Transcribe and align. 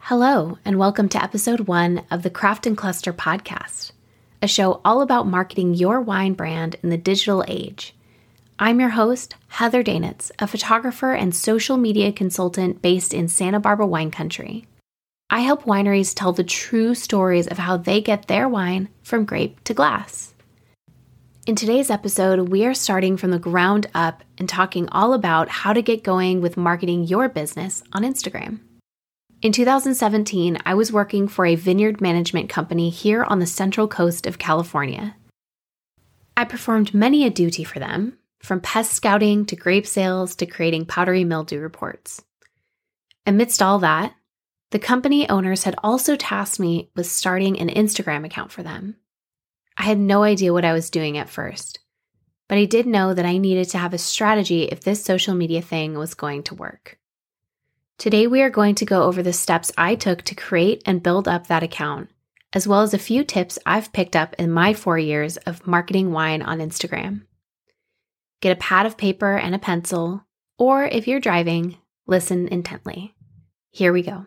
Hello, 0.00 0.56
and 0.64 0.78
welcome 0.78 1.08
to 1.08 1.22
episode 1.22 1.60
one 1.60 2.04
of 2.10 2.22
the 2.22 2.30
Craft 2.30 2.66
and 2.66 2.76
Cluster 2.76 3.12
podcast, 3.12 3.90
a 4.40 4.46
show 4.46 4.80
all 4.84 5.02
about 5.02 5.26
marketing 5.26 5.74
your 5.74 6.00
wine 6.00 6.32
brand 6.34 6.76
in 6.82 6.90
the 6.90 6.96
digital 6.96 7.44
age. 7.48 7.94
I'm 8.58 8.80
your 8.80 8.90
host, 8.90 9.34
Heather 9.48 9.82
Danitz, 9.82 10.30
a 10.38 10.46
photographer 10.46 11.12
and 11.12 11.34
social 11.34 11.76
media 11.76 12.12
consultant 12.12 12.80
based 12.80 13.12
in 13.12 13.28
Santa 13.28 13.60
Barbara 13.60 13.86
wine 13.86 14.10
country. 14.10 14.66
I 15.28 15.40
help 15.40 15.64
wineries 15.64 16.14
tell 16.14 16.32
the 16.32 16.44
true 16.44 16.94
stories 16.94 17.48
of 17.48 17.58
how 17.58 17.76
they 17.76 18.00
get 18.00 18.28
their 18.28 18.48
wine 18.48 18.88
from 19.02 19.24
grape 19.24 19.62
to 19.64 19.74
glass. 19.74 20.32
In 21.46 21.54
today's 21.54 21.90
episode, 21.90 22.48
we 22.48 22.66
are 22.66 22.74
starting 22.74 23.16
from 23.16 23.30
the 23.30 23.38
ground 23.38 23.86
up 23.94 24.24
and 24.36 24.48
talking 24.48 24.88
all 24.88 25.12
about 25.12 25.48
how 25.48 25.72
to 25.72 25.80
get 25.80 26.02
going 26.02 26.40
with 26.40 26.56
marketing 26.56 27.04
your 27.04 27.28
business 27.28 27.84
on 27.92 28.02
Instagram. 28.02 28.58
In 29.42 29.52
2017, 29.52 30.58
I 30.66 30.74
was 30.74 30.90
working 30.90 31.28
for 31.28 31.46
a 31.46 31.54
vineyard 31.54 32.00
management 32.00 32.48
company 32.48 32.90
here 32.90 33.22
on 33.22 33.38
the 33.38 33.46
central 33.46 33.86
coast 33.86 34.26
of 34.26 34.40
California. 34.40 35.14
I 36.36 36.46
performed 36.46 36.92
many 36.92 37.24
a 37.24 37.30
duty 37.30 37.62
for 37.62 37.78
them, 37.78 38.18
from 38.40 38.60
pest 38.60 38.92
scouting 38.92 39.46
to 39.46 39.54
grape 39.54 39.86
sales 39.86 40.34
to 40.36 40.46
creating 40.46 40.86
powdery 40.86 41.22
mildew 41.22 41.60
reports. 41.60 42.24
Amidst 43.24 43.62
all 43.62 43.78
that, 43.78 44.16
the 44.72 44.80
company 44.80 45.28
owners 45.28 45.62
had 45.62 45.76
also 45.84 46.16
tasked 46.16 46.58
me 46.58 46.90
with 46.96 47.06
starting 47.06 47.60
an 47.60 47.68
Instagram 47.68 48.26
account 48.26 48.50
for 48.50 48.64
them. 48.64 48.96
I 49.76 49.84
had 49.84 49.98
no 49.98 50.22
idea 50.22 50.52
what 50.52 50.64
I 50.64 50.72
was 50.72 50.90
doing 50.90 51.18
at 51.18 51.28
first, 51.28 51.80
but 52.48 52.58
I 52.58 52.64
did 52.64 52.86
know 52.86 53.12
that 53.12 53.26
I 53.26 53.38
needed 53.38 53.68
to 53.70 53.78
have 53.78 53.92
a 53.92 53.98
strategy 53.98 54.64
if 54.64 54.80
this 54.80 55.04
social 55.04 55.34
media 55.34 55.60
thing 55.60 55.98
was 55.98 56.14
going 56.14 56.42
to 56.44 56.54
work. 56.54 56.98
Today, 57.98 58.26
we 58.26 58.42
are 58.42 58.50
going 58.50 58.74
to 58.76 58.84
go 58.84 59.04
over 59.04 59.22
the 59.22 59.32
steps 59.32 59.72
I 59.78 59.94
took 59.94 60.22
to 60.22 60.34
create 60.34 60.82
and 60.84 61.02
build 61.02 61.26
up 61.26 61.46
that 61.46 61.62
account, 61.62 62.10
as 62.52 62.68
well 62.68 62.82
as 62.82 62.92
a 62.92 62.98
few 62.98 63.24
tips 63.24 63.58
I've 63.64 63.92
picked 63.92 64.14
up 64.14 64.34
in 64.38 64.50
my 64.50 64.74
four 64.74 64.98
years 64.98 65.38
of 65.38 65.66
marketing 65.66 66.12
wine 66.12 66.42
on 66.42 66.58
Instagram. 66.58 67.22
Get 68.40 68.52
a 68.52 68.60
pad 68.60 68.84
of 68.84 68.98
paper 68.98 69.36
and 69.36 69.54
a 69.54 69.58
pencil, 69.58 70.26
or 70.58 70.84
if 70.84 71.08
you're 71.08 71.20
driving, 71.20 71.78
listen 72.06 72.48
intently. 72.48 73.14
Here 73.70 73.92
we 73.92 74.02
go. 74.02 74.26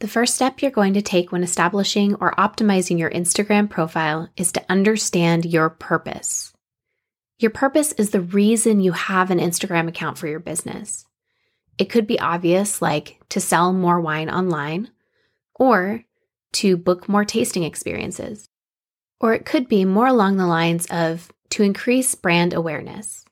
The 0.00 0.08
first 0.08 0.34
step 0.34 0.62
you're 0.62 0.70
going 0.70 0.94
to 0.94 1.02
take 1.02 1.30
when 1.30 1.42
establishing 1.42 2.14
or 2.14 2.32
optimizing 2.32 2.98
your 2.98 3.10
Instagram 3.10 3.68
profile 3.68 4.30
is 4.34 4.50
to 4.52 4.64
understand 4.70 5.44
your 5.44 5.68
purpose. 5.68 6.54
Your 7.38 7.50
purpose 7.50 7.92
is 7.92 8.08
the 8.08 8.22
reason 8.22 8.80
you 8.80 8.92
have 8.92 9.30
an 9.30 9.38
Instagram 9.38 9.88
account 9.88 10.16
for 10.16 10.26
your 10.26 10.40
business. 10.40 11.04
It 11.76 11.90
could 11.90 12.06
be 12.06 12.18
obvious, 12.18 12.80
like 12.80 13.20
to 13.28 13.40
sell 13.40 13.74
more 13.74 14.00
wine 14.00 14.30
online, 14.30 14.90
or 15.54 16.02
to 16.54 16.78
book 16.78 17.06
more 17.06 17.26
tasting 17.26 17.64
experiences. 17.64 18.48
Or 19.20 19.34
it 19.34 19.44
could 19.44 19.68
be 19.68 19.84
more 19.84 20.06
along 20.06 20.38
the 20.38 20.46
lines 20.46 20.86
of 20.86 21.30
to 21.50 21.62
increase 21.62 22.14
brand 22.14 22.54
awareness. 22.54 23.26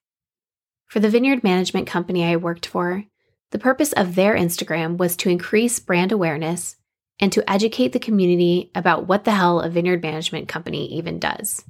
For 0.86 1.00
the 1.00 1.08
vineyard 1.08 1.42
management 1.42 1.86
company 1.86 2.26
I 2.26 2.36
worked 2.36 2.66
for, 2.66 3.04
the 3.50 3.58
purpose 3.58 3.92
of 3.92 4.14
their 4.14 4.34
Instagram 4.34 4.96
was 4.98 5.16
to 5.16 5.30
increase 5.30 5.80
brand 5.80 6.12
awareness 6.12 6.76
and 7.20 7.32
to 7.32 7.50
educate 7.50 7.92
the 7.92 7.98
community 7.98 8.70
about 8.74 9.06
what 9.06 9.24
the 9.24 9.32
hell 9.32 9.60
a 9.60 9.70
vineyard 9.70 10.02
management 10.02 10.48
company 10.48 10.86
even 10.94 11.18
does. 11.18 11.64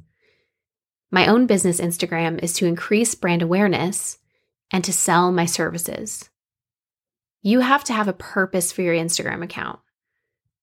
My 1.10 1.26
own 1.26 1.46
business 1.46 1.80
Instagram 1.80 2.42
is 2.42 2.52
to 2.54 2.66
increase 2.66 3.14
brand 3.14 3.42
awareness 3.42 4.18
and 4.70 4.84
to 4.84 4.92
sell 4.92 5.32
my 5.32 5.46
services. 5.46 6.28
You 7.40 7.60
have 7.60 7.84
to 7.84 7.92
have 7.92 8.08
a 8.08 8.12
purpose 8.12 8.72
for 8.72 8.82
your 8.82 8.94
Instagram 8.94 9.42
account. 9.42 9.78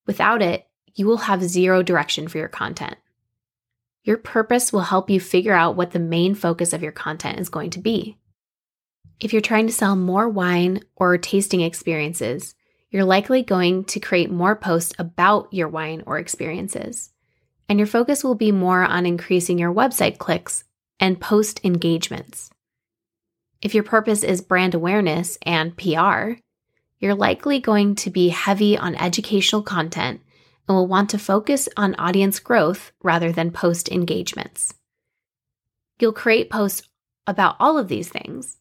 Without 0.06 0.42
it, 0.42 0.68
you 0.94 1.08
will 1.08 1.18
have 1.18 1.44
zero 1.44 1.82
direction 1.82 2.28
for 2.28 2.38
your 2.38 2.48
content. 2.48 2.98
Your 4.04 4.18
purpose 4.18 4.72
will 4.72 4.82
help 4.82 5.10
you 5.10 5.20
figure 5.20 5.54
out 5.54 5.76
what 5.76 5.92
the 5.92 6.00
main 6.00 6.36
focus 6.36 6.74
of 6.74 6.84
your 6.84 6.92
content 6.92 7.40
is 7.40 7.50
going 7.50 7.72
to 7.72 7.80
be. 7.80 8.20
If 9.20 9.34
you're 9.34 9.42
trying 9.42 9.68
to 9.68 9.74
sell 9.74 9.96
more 9.96 10.28
wine 10.30 10.82
or 10.96 11.18
tasting 11.18 11.62
experiences, 11.62 12.56
you're 12.90 13.06
likely 13.06 13.44
going 13.44 13.86
to 13.86 14.00
create 14.00 14.32
more 14.32 14.56
posts 14.56 14.94
about 15.00 15.54
your 15.54 15.68
wine 15.68 16.04
or 16.06 16.18
experiences. 16.18 17.12
And 17.68 17.80
your 17.80 17.88
focus 17.88 18.24
will 18.24 18.36
be 18.36 18.52
more 18.52 18.84
on 18.84 19.06
increasing 19.06 19.58
your 19.58 19.74
website 19.74 20.18
clicks 20.18 20.64
and 21.00 21.20
post 21.20 21.60
engagements. 21.64 22.50
If 23.62 23.74
your 23.74 23.84
purpose 23.84 24.24
is 24.24 24.42
brand 24.42 24.76
awareness 24.76 25.38
and 25.42 25.76
PR, 25.76 26.40
you're 27.00 27.16
likely 27.16 27.60
going 27.60 27.96
to 27.96 28.10
be 28.10 28.30
heavy 28.30 28.78
on 28.78 28.96
educational 28.96 29.62
content 29.62 30.22
and 30.68 30.76
will 30.76 30.88
want 30.88 31.10
to 31.12 31.20
focus 31.20 31.68
on 31.76 31.96
audience 31.96 32.40
growth 32.40 32.92
rather 33.04 33.32
than 33.32 33.52
post 33.52 33.90
engagements. 33.90 34.74
You'll 36.00 36.14
create 36.14 36.50
posts 36.50 36.88
about 37.28 37.56
all 37.60 37.78
of 37.78 37.88
these 37.88 38.10
things, 38.10 38.58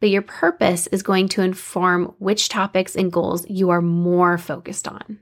but 0.00 0.10
your 0.10 0.22
purpose 0.22 0.86
is 0.88 1.02
going 1.02 1.28
to 1.28 1.42
inform 1.42 2.14
which 2.18 2.48
topics 2.48 2.94
and 2.94 3.12
goals 3.12 3.48
you 3.48 3.70
are 3.70 3.82
more 3.82 4.38
focused 4.38 4.86
on. 4.86 5.18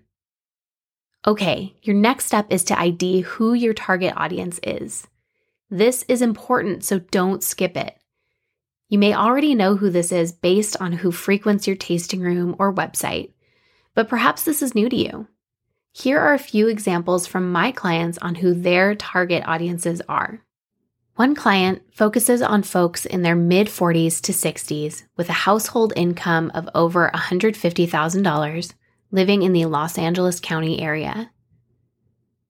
Okay, 1.26 1.74
your 1.82 1.96
next 1.96 2.26
step 2.26 2.46
is 2.50 2.62
to 2.64 2.78
ID 2.78 3.22
who 3.22 3.52
your 3.52 3.74
target 3.74 4.12
audience 4.16 4.60
is. 4.62 5.08
This 5.68 6.04
is 6.08 6.22
important, 6.22 6.84
so 6.84 7.00
don't 7.00 7.42
skip 7.42 7.76
it. 7.76 7.96
You 8.88 8.98
may 8.98 9.14
already 9.14 9.56
know 9.56 9.74
who 9.74 9.90
this 9.90 10.12
is 10.12 10.30
based 10.30 10.80
on 10.80 10.92
who 10.92 11.10
frequents 11.10 11.66
your 11.66 11.74
tasting 11.74 12.20
room 12.20 12.54
or 12.58 12.72
website, 12.72 13.32
but 13.94 14.08
perhaps 14.08 14.44
this 14.44 14.62
is 14.62 14.76
new 14.76 14.88
to 14.88 14.96
you. 14.96 15.26
Here 15.90 16.20
are 16.20 16.34
a 16.34 16.38
few 16.38 16.68
examples 16.68 17.26
from 17.26 17.50
my 17.50 17.72
clients 17.72 18.18
on 18.18 18.36
who 18.36 18.54
their 18.54 18.94
target 18.94 19.42
audiences 19.48 20.00
are. 20.08 20.42
One 21.16 21.34
client 21.34 21.80
focuses 21.94 22.42
on 22.42 22.62
folks 22.62 23.06
in 23.06 23.22
their 23.22 23.34
mid 23.34 23.68
40s 23.68 24.20
to 24.20 24.32
60s 24.32 25.04
with 25.16 25.30
a 25.30 25.44
household 25.48 25.94
income 25.96 26.52
of 26.54 26.68
over 26.74 27.10
$150,000 27.14 28.74
living 29.10 29.42
in 29.42 29.54
the 29.54 29.64
Los 29.64 29.96
Angeles 29.96 30.40
County 30.40 30.82
area. 30.82 31.30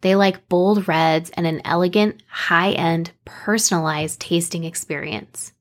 They 0.00 0.16
like 0.16 0.48
bold 0.48 0.88
reds 0.88 1.30
and 1.30 1.46
an 1.46 1.62
elegant, 1.64 2.24
high 2.28 2.72
end, 2.72 3.12
personalized 3.24 4.20
tasting 4.20 4.64
experience. 4.64 5.52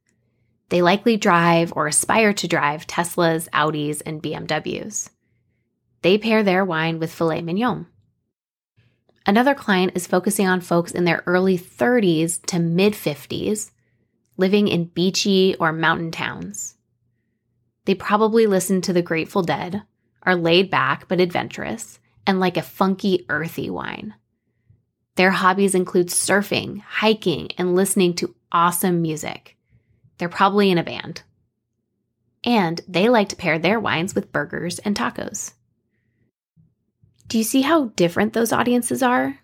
They 0.69 0.81
likely 0.81 1.15
drive 1.15 1.73
or 1.75 1.85
aspire 1.85 2.33
to 2.33 2.47
drive 2.47 2.87
Teslas, 2.87 3.47
Audis, 3.51 4.01
and 4.03 4.21
BMWs. 4.21 5.11
They 6.01 6.17
pair 6.17 6.41
their 6.41 6.65
wine 6.65 6.97
with 6.97 7.13
filet 7.13 7.43
mignon. 7.43 7.85
Another 9.25 9.55
client 9.55 9.93
is 9.95 10.05
focusing 10.05 10.47
on 10.47 10.61
folks 10.61 10.91
in 10.91 11.05
their 11.05 11.23
early 11.25 11.57
30s 11.57 12.45
to 12.45 12.59
mid 12.59 12.93
50s, 12.93 13.71
living 14.37 14.67
in 14.67 14.85
beachy 14.85 15.55
or 15.59 15.71
mountain 15.71 16.11
towns. 16.11 16.75
They 17.85 17.95
probably 17.95 18.45
listen 18.45 18.81
to 18.81 18.93
the 18.93 19.01
Grateful 19.01 19.41
Dead, 19.41 19.83
are 20.23 20.35
laid 20.35 20.69
back 20.69 21.07
but 21.07 21.19
adventurous, 21.19 21.99
and 22.27 22.39
like 22.39 22.57
a 22.57 22.61
funky, 22.61 23.25
earthy 23.29 23.69
wine. 23.69 24.13
Their 25.15 25.31
hobbies 25.31 25.75
include 25.75 26.07
surfing, 26.07 26.81
hiking, 26.81 27.49
and 27.57 27.75
listening 27.75 28.15
to 28.15 28.35
awesome 28.51 29.01
music. 29.01 29.55
They're 30.17 30.29
probably 30.29 30.71
in 30.71 30.77
a 30.77 30.83
band. 30.83 31.23
And 32.43 32.79
they 32.87 33.09
like 33.09 33.29
to 33.29 33.35
pair 33.35 33.57
their 33.57 33.79
wines 33.79 34.13
with 34.13 34.31
burgers 34.31 34.79
and 34.79 34.95
tacos. 34.95 35.53
Do 37.27 37.37
you 37.37 37.43
see 37.43 37.61
how 37.61 37.85
different 37.95 38.33
those 38.33 38.53
audiences 38.53 39.01
are? 39.01 39.39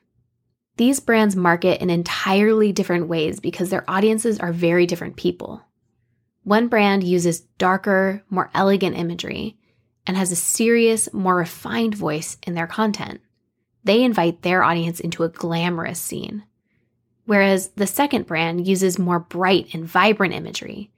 These 0.77 0.99
brands 0.99 1.35
market 1.35 1.81
in 1.81 1.89
entirely 1.89 2.71
different 2.71 3.07
ways 3.07 3.39
because 3.39 3.69
their 3.69 3.89
audiences 3.89 4.39
are 4.39 4.53
very 4.53 4.85
different 4.85 5.15
people. 5.15 5.61
One 6.43 6.67
brand 6.67 7.03
uses 7.03 7.41
darker, 7.57 8.23
more 8.29 8.49
elegant 8.53 8.97
imagery 8.97 9.57
and 10.07 10.17
has 10.17 10.31
a 10.31 10.35
serious, 10.35 11.11
more 11.13 11.35
refined 11.35 11.95
voice 11.95 12.37
in 12.45 12.53
their 12.53 12.67
content. 12.67 13.21
They 13.83 14.03
invite 14.03 14.41
their 14.41 14.63
audience 14.63 14.99
into 14.99 15.23
a 15.23 15.29
glamorous 15.29 15.99
scene. 15.99 16.43
Whereas 17.25 17.69
the 17.69 17.87
second 17.87 18.27
brand 18.27 18.67
uses 18.67 18.99
more 18.99 19.19
bright 19.19 19.73
and 19.73 19.85
vibrant 19.85 20.33
imagery. 20.33 20.91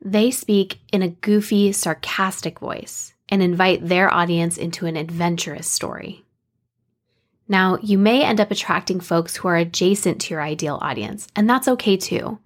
They 0.00 0.30
speak 0.30 0.78
in 0.92 1.02
a 1.02 1.08
goofy, 1.08 1.72
sarcastic 1.72 2.60
voice 2.60 3.14
and 3.28 3.42
invite 3.42 3.86
their 3.86 4.12
audience 4.12 4.56
into 4.56 4.86
an 4.86 4.96
adventurous 4.96 5.66
story. 5.66 6.24
Now, 7.48 7.78
you 7.82 7.98
may 7.98 8.22
end 8.24 8.40
up 8.40 8.50
attracting 8.50 9.00
folks 9.00 9.36
who 9.36 9.48
are 9.48 9.56
adjacent 9.56 10.20
to 10.22 10.34
your 10.34 10.42
ideal 10.42 10.78
audience, 10.82 11.26
and 11.34 11.48
that's 11.48 11.68
okay 11.68 11.96
too. 11.96 12.38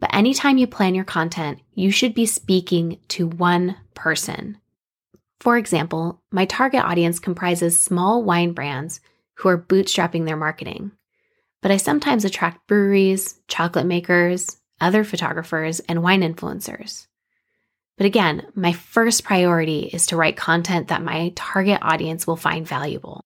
But 0.00 0.14
anytime 0.14 0.58
you 0.58 0.66
plan 0.66 0.94
your 0.94 1.04
content, 1.04 1.60
you 1.74 1.90
should 1.90 2.14
be 2.14 2.26
speaking 2.26 2.98
to 3.08 3.26
one 3.26 3.76
person. 3.94 4.58
For 5.40 5.56
example, 5.56 6.22
my 6.30 6.44
target 6.44 6.84
audience 6.84 7.18
comprises 7.18 7.78
small 7.78 8.22
wine 8.22 8.52
brands 8.52 9.00
who 9.34 9.48
are 9.48 9.58
bootstrapping 9.58 10.26
their 10.26 10.36
marketing. 10.36 10.92
But 11.62 11.70
I 11.70 11.78
sometimes 11.78 12.24
attract 12.24 12.66
breweries, 12.66 13.40
chocolate 13.48 13.86
makers, 13.86 14.58
other 14.80 15.04
photographers, 15.04 15.80
and 15.80 16.02
wine 16.02 16.20
influencers. 16.20 17.06
But 17.96 18.06
again, 18.06 18.46
my 18.54 18.72
first 18.72 19.24
priority 19.24 19.90
is 19.92 20.06
to 20.06 20.16
write 20.16 20.36
content 20.36 20.88
that 20.88 21.02
my 21.02 21.32
target 21.36 21.78
audience 21.80 22.26
will 22.26 22.36
find 22.36 22.66
valuable. 22.66 23.20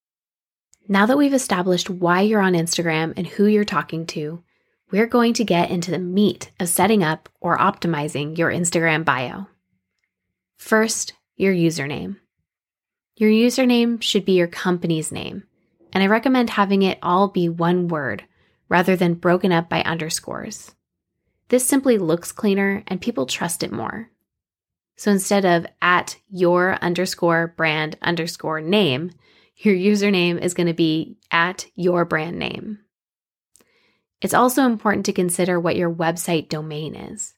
Now 0.87 1.05
that 1.05 1.17
we've 1.17 1.33
established 1.33 1.89
why 1.89 2.21
you're 2.21 2.41
on 2.41 2.53
Instagram 2.53 3.13
and 3.17 3.25
who 3.25 3.45
you're 3.45 3.65
talking 3.65 4.05
to, 4.07 4.43
we're 4.91 5.07
going 5.07 5.33
to 5.35 5.43
get 5.43 5.69
into 5.69 5.91
the 5.91 5.99
meat 5.99 6.51
of 6.59 6.69
setting 6.69 7.03
up 7.03 7.29
or 7.39 7.57
optimizing 7.57 8.37
your 8.37 8.51
Instagram 8.51 9.05
bio. 9.05 9.47
First, 10.57 11.13
your 11.35 11.53
username. 11.53 12.17
Your 13.15 13.29
username 13.29 14.01
should 14.01 14.25
be 14.25 14.33
your 14.33 14.47
company's 14.47 15.11
name, 15.11 15.43
and 15.93 16.03
I 16.03 16.07
recommend 16.07 16.49
having 16.49 16.81
it 16.81 16.99
all 17.01 17.27
be 17.27 17.49
one 17.49 17.87
word 17.87 18.23
rather 18.67 18.95
than 18.95 19.13
broken 19.13 19.51
up 19.51 19.69
by 19.69 19.81
underscores. 19.81 20.73
This 21.49 21.67
simply 21.67 21.97
looks 21.97 22.31
cleaner 22.31 22.83
and 22.87 23.01
people 23.01 23.25
trust 23.25 23.63
it 23.63 23.71
more. 23.71 24.09
So 24.99 25.09
instead 25.11 25.45
of 25.45 25.65
at 25.81 26.17
your 26.27 26.77
underscore 26.81 27.53
brand 27.55 27.97
underscore 28.01 28.59
name, 28.59 29.11
your 29.55 29.73
username 29.73 30.41
is 30.41 30.53
going 30.53 30.67
to 30.67 30.73
be 30.73 31.15
at 31.31 31.65
your 31.75 32.03
brand 32.03 32.37
name. 32.37 32.79
It's 34.21 34.33
also 34.33 34.63
important 34.63 35.05
to 35.05 35.13
consider 35.13 35.57
what 35.57 35.77
your 35.77 35.89
website 35.89 36.49
domain 36.49 36.95
is. 36.95 37.33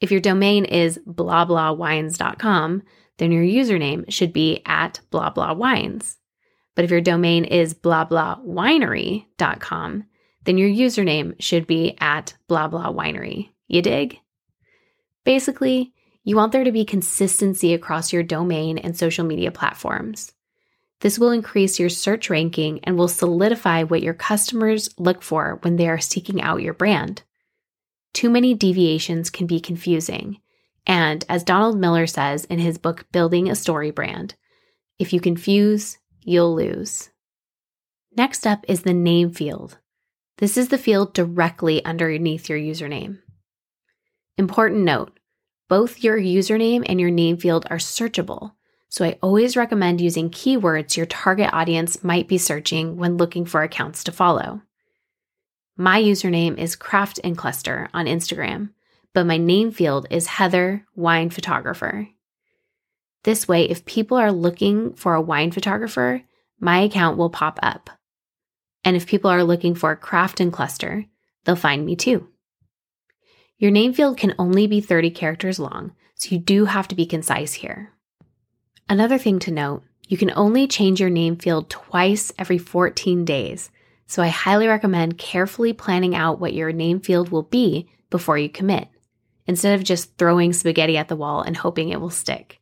If 0.00 0.12
your 0.12 0.20
domain 0.20 0.64
is 0.64 1.00
blahblahwines.com, 1.04 2.82
then 3.18 3.32
your 3.32 3.42
username 3.42 4.08
should 4.08 4.32
be 4.32 4.62
at 4.64 5.00
blahblahwines. 5.10 6.18
But 6.76 6.84
if 6.84 6.92
your 6.92 7.00
domain 7.00 7.44
is 7.44 7.74
blahblahwinery.com, 7.74 10.04
then 10.44 10.56
your 10.56 10.70
username 10.70 11.34
should 11.40 11.66
be 11.66 11.96
at 11.98 12.34
blahblahwinery. 12.48 13.48
You 13.66 13.82
dig? 13.82 14.20
Basically, 15.24 15.92
you 16.24 16.36
want 16.36 16.52
there 16.52 16.64
to 16.64 16.72
be 16.72 16.84
consistency 16.84 17.74
across 17.74 18.12
your 18.12 18.22
domain 18.22 18.78
and 18.78 18.96
social 18.96 19.24
media 19.24 19.50
platforms. 19.50 20.32
This 21.00 21.18
will 21.18 21.32
increase 21.32 21.80
your 21.80 21.88
search 21.88 22.30
ranking 22.30 22.78
and 22.84 22.96
will 22.96 23.08
solidify 23.08 23.82
what 23.82 24.02
your 24.02 24.14
customers 24.14 24.88
look 24.98 25.20
for 25.22 25.58
when 25.62 25.76
they 25.76 25.88
are 25.88 25.98
seeking 25.98 26.40
out 26.40 26.62
your 26.62 26.74
brand. 26.74 27.24
Too 28.12 28.30
many 28.30 28.54
deviations 28.54 29.30
can 29.30 29.46
be 29.48 29.58
confusing. 29.58 30.40
And 30.86 31.24
as 31.28 31.42
Donald 31.42 31.78
Miller 31.78 32.06
says 32.06 32.44
in 32.44 32.60
his 32.60 32.78
book 32.78 33.06
Building 33.10 33.48
a 33.48 33.52
StoryBrand, 33.52 34.34
if 34.98 35.12
you 35.12 35.20
confuse, 35.20 35.98
you'll 36.22 36.54
lose. 36.54 37.10
Next 38.16 38.46
up 38.46 38.64
is 38.68 38.82
the 38.82 38.94
name 38.94 39.32
field. 39.32 39.78
This 40.38 40.56
is 40.56 40.68
the 40.68 40.78
field 40.78 41.14
directly 41.14 41.84
underneath 41.84 42.48
your 42.48 42.58
username. 42.58 43.18
Important 44.38 44.82
note 44.82 45.18
both 45.72 46.04
your 46.04 46.18
username 46.18 46.84
and 46.86 47.00
your 47.00 47.10
name 47.10 47.38
field 47.38 47.66
are 47.70 47.78
searchable, 47.78 48.52
so 48.90 49.06
I 49.06 49.16
always 49.22 49.56
recommend 49.56 50.02
using 50.02 50.28
keywords 50.28 50.98
your 50.98 51.06
target 51.06 51.48
audience 51.50 52.04
might 52.04 52.28
be 52.28 52.36
searching 52.36 52.98
when 52.98 53.16
looking 53.16 53.46
for 53.46 53.62
accounts 53.62 54.04
to 54.04 54.12
follow. 54.12 54.60
My 55.74 55.98
username 55.98 56.58
is 56.58 56.76
Craft 56.76 57.20
and 57.24 57.38
Cluster 57.38 57.88
on 57.94 58.04
Instagram, 58.04 58.72
but 59.14 59.24
my 59.24 59.38
name 59.38 59.70
field 59.70 60.06
is 60.10 60.26
Heather 60.26 60.84
Wine 60.94 61.30
Photographer. 61.30 62.06
This 63.24 63.48
way, 63.48 63.64
if 63.64 63.86
people 63.86 64.18
are 64.18 64.30
looking 64.30 64.92
for 64.92 65.14
a 65.14 65.22
wine 65.22 65.52
photographer, 65.52 66.20
my 66.60 66.80
account 66.80 67.16
will 67.16 67.30
pop 67.30 67.58
up. 67.62 67.88
And 68.84 68.94
if 68.94 69.06
people 69.06 69.30
are 69.30 69.42
looking 69.42 69.74
for 69.74 69.96
Craft 69.96 70.38
and 70.38 70.52
Cluster, 70.52 71.06
they'll 71.46 71.56
find 71.56 71.86
me 71.86 71.96
too. 71.96 72.28
Your 73.62 73.70
name 73.70 73.92
field 73.92 74.16
can 74.16 74.34
only 74.40 74.66
be 74.66 74.80
30 74.80 75.12
characters 75.12 75.60
long, 75.60 75.92
so 76.16 76.30
you 76.34 76.40
do 76.40 76.64
have 76.64 76.88
to 76.88 76.96
be 76.96 77.06
concise 77.06 77.52
here. 77.52 77.92
Another 78.88 79.18
thing 79.18 79.38
to 79.38 79.52
note 79.52 79.84
you 80.08 80.16
can 80.16 80.32
only 80.34 80.66
change 80.66 80.98
your 80.98 81.10
name 81.10 81.36
field 81.36 81.70
twice 81.70 82.32
every 82.36 82.58
14 82.58 83.24
days, 83.24 83.70
so 84.08 84.20
I 84.20 84.26
highly 84.26 84.66
recommend 84.66 85.16
carefully 85.16 85.72
planning 85.72 86.16
out 86.16 86.40
what 86.40 86.54
your 86.54 86.72
name 86.72 86.98
field 86.98 87.28
will 87.28 87.44
be 87.44 87.88
before 88.10 88.36
you 88.36 88.48
commit, 88.48 88.88
instead 89.46 89.78
of 89.78 89.84
just 89.84 90.18
throwing 90.18 90.52
spaghetti 90.52 90.96
at 90.96 91.06
the 91.06 91.14
wall 91.14 91.42
and 91.42 91.56
hoping 91.56 91.90
it 91.90 92.00
will 92.00 92.10
stick. 92.10 92.58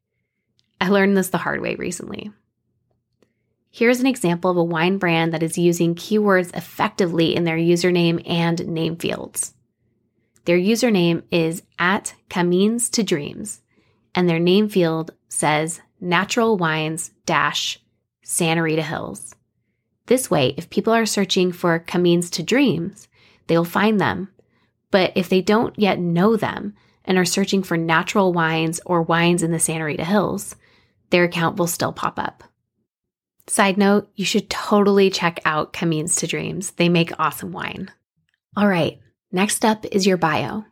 I 0.82 0.90
learned 0.90 1.16
this 1.16 1.30
the 1.30 1.38
hard 1.38 1.62
way 1.62 1.76
recently. 1.76 2.30
Here's 3.70 4.00
an 4.00 4.06
example 4.06 4.50
of 4.50 4.58
a 4.58 4.62
wine 4.62 4.98
brand 4.98 5.32
that 5.32 5.42
is 5.42 5.56
using 5.56 5.94
keywords 5.94 6.54
effectively 6.54 7.34
in 7.34 7.44
their 7.44 7.56
username 7.56 8.22
and 8.28 8.68
name 8.68 8.96
fields. 8.96 9.54
Their 10.44 10.58
username 10.58 11.22
is 11.30 11.62
at 11.78 12.14
Camins 12.28 12.90
to 12.92 13.02
Dreams, 13.02 13.60
and 14.14 14.28
their 14.28 14.38
name 14.38 14.68
field 14.68 15.12
says 15.28 15.80
Natural 16.00 16.56
Wines 16.56 17.10
dash 17.26 17.78
Santa 18.22 18.62
Rita 18.62 18.82
Hills. 18.82 19.34
This 20.06 20.30
way, 20.30 20.54
if 20.56 20.70
people 20.70 20.92
are 20.92 21.06
searching 21.06 21.52
for 21.52 21.78
Camins 21.78 22.30
to 22.30 22.42
Dreams, 22.42 23.06
they'll 23.46 23.64
find 23.64 24.00
them. 24.00 24.28
But 24.90 25.12
if 25.14 25.28
they 25.28 25.40
don't 25.40 25.78
yet 25.78 26.00
know 26.00 26.36
them 26.36 26.74
and 27.04 27.16
are 27.18 27.24
searching 27.24 27.62
for 27.62 27.76
natural 27.76 28.32
wines 28.32 28.80
or 28.84 29.02
wines 29.02 29.42
in 29.42 29.52
the 29.52 29.60
Santa 29.60 29.84
Rita 29.84 30.04
Hills, 30.04 30.56
their 31.10 31.24
account 31.24 31.56
will 31.56 31.66
still 31.66 31.92
pop 31.92 32.18
up. 32.18 32.44
Side 33.46 33.76
note, 33.76 34.10
you 34.14 34.24
should 34.24 34.48
totally 34.48 35.10
check 35.10 35.40
out 35.44 35.72
Camins 35.72 36.18
to 36.18 36.26
Dreams. 36.26 36.72
They 36.72 36.88
make 36.88 37.12
awesome 37.18 37.52
wine. 37.52 37.90
All 38.56 38.68
right, 38.68 39.00
next 39.32 39.64
up 39.64 39.84
is 39.86 40.06
your 40.06 40.16
bio. 40.16 40.64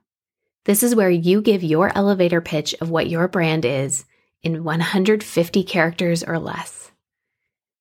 This 0.65 0.83
is 0.83 0.95
where 0.95 1.11
you 1.11 1.41
give 1.41 1.63
your 1.63 1.91
elevator 1.97 2.41
pitch 2.41 2.75
of 2.81 2.91
what 2.91 3.09
your 3.09 3.29
brand 3.29 3.65
is 3.65 4.05
in 4.43 4.65
150 4.65 5.65
characters 5.65 6.23
or 6.23 6.39
less. 6.39 6.91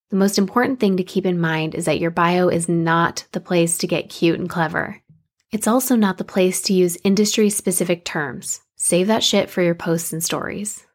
The 0.09 0.15
most 0.15 0.37
important 0.37 0.79
thing 0.79 0.97
to 0.97 1.03
keep 1.03 1.25
in 1.25 1.39
mind 1.39 1.75
is 1.75 1.85
that 1.85 1.99
your 1.99 2.11
bio 2.11 2.47
is 2.47 2.69
not 2.69 3.25
the 3.33 3.41
place 3.41 3.77
to 3.79 3.87
get 3.87 4.09
cute 4.09 4.39
and 4.39 4.49
clever. 4.49 5.01
It's 5.51 5.67
also 5.67 5.95
not 5.95 6.17
the 6.17 6.23
place 6.23 6.61
to 6.63 6.73
use 6.73 6.97
industry 7.03 7.49
specific 7.49 8.05
terms. 8.05 8.61
Save 8.75 9.07
that 9.07 9.23
shit 9.23 9.49
for 9.49 9.61
your 9.61 9.75
posts 9.75 10.13
and 10.13 10.23
stories. 10.23 10.85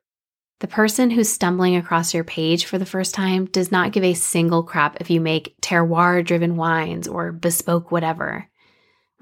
The 0.60 0.68
person 0.68 1.10
who's 1.10 1.28
stumbling 1.28 1.74
across 1.74 2.14
your 2.14 2.22
page 2.22 2.66
for 2.66 2.78
the 2.78 2.86
first 2.86 3.14
time 3.14 3.46
does 3.46 3.72
not 3.72 3.92
give 3.92 4.04
a 4.04 4.14
single 4.14 4.62
crap 4.62 5.00
if 5.00 5.10
you 5.10 5.20
make 5.20 5.60
terroir 5.60 6.24
driven 6.24 6.56
wines 6.56 7.08
or 7.08 7.32
bespoke 7.32 7.90
whatever. 7.90 8.48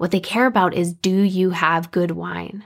What 0.01 0.09
they 0.09 0.19
care 0.19 0.47
about 0.47 0.73
is 0.73 0.95
do 0.95 1.21
you 1.21 1.51
have 1.51 1.91
good 1.91 2.09
wine? 2.09 2.65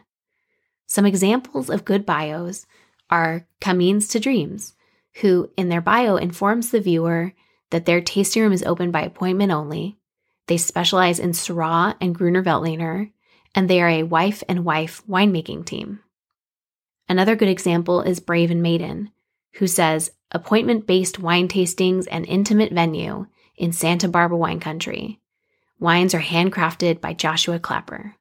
Some 0.85 1.05
examples 1.05 1.69
of 1.69 1.83
good 1.83 2.05
bios 2.05 2.65
are 3.09 3.45
Camins 3.59 4.09
to 4.11 4.21
Dreams, 4.21 4.73
who 5.15 5.51
in 5.57 5.67
their 5.67 5.81
bio 5.81 6.15
informs 6.15 6.71
the 6.71 6.79
viewer 6.79 7.33
that 7.71 7.85
their 7.85 7.99
tasting 7.99 8.41
room 8.41 8.53
is 8.53 8.63
open 8.63 8.89
by 8.89 9.01
appointment 9.01 9.51
only. 9.51 9.97
They 10.47 10.55
specialize 10.55 11.19
in 11.19 11.31
Syrah 11.31 11.97
and 11.99 12.15
Gruner 12.15 12.41
Veltliner, 12.41 13.11
and 13.53 13.69
they 13.69 13.81
are 13.81 13.89
a 13.89 14.03
wife 14.03 14.41
and 14.47 14.63
wife 14.63 15.03
winemaking 15.05 15.65
team. 15.65 15.99
Another 17.09 17.35
good 17.35 17.49
example 17.49 17.99
is 17.99 18.21
Brave 18.21 18.49
and 18.49 18.61
Maiden, 18.61 19.11
who 19.55 19.67
says 19.67 20.13
appointment 20.31 20.87
based 20.87 21.19
wine 21.19 21.49
tastings 21.49 22.07
and 22.09 22.25
intimate 22.27 22.71
venue 22.71 23.25
in 23.57 23.73
Santa 23.73 24.07
Barbara 24.07 24.37
wine 24.37 24.61
country. 24.61 25.19
Wines 25.85 26.15
are 26.15 26.19
handcrafted 26.19 26.99
by 26.99 27.13
Joshua 27.13 27.59
Klapper. 27.59 28.15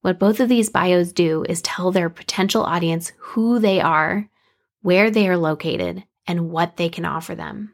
What 0.00 0.18
both 0.18 0.40
of 0.40 0.48
these 0.48 0.68
bios 0.68 1.12
do 1.12 1.44
is 1.48 1.62
tell 1.62 1.92
their 1.92 2.10
potential 2.10 2.64
audience 2.64 3.12
who 3.18 3.60
they 3.60 3.80
are, 3.80 4.28
where 4.82 5.08
they 5.08 5.28
are 5.28 5.36
located, 5.36 6.02
and 6.26 6.50
what 6.50 6.76
they 6.76 6.88
can 6.88 7.04
offer 7.04 7.36
them. 7.36 7.72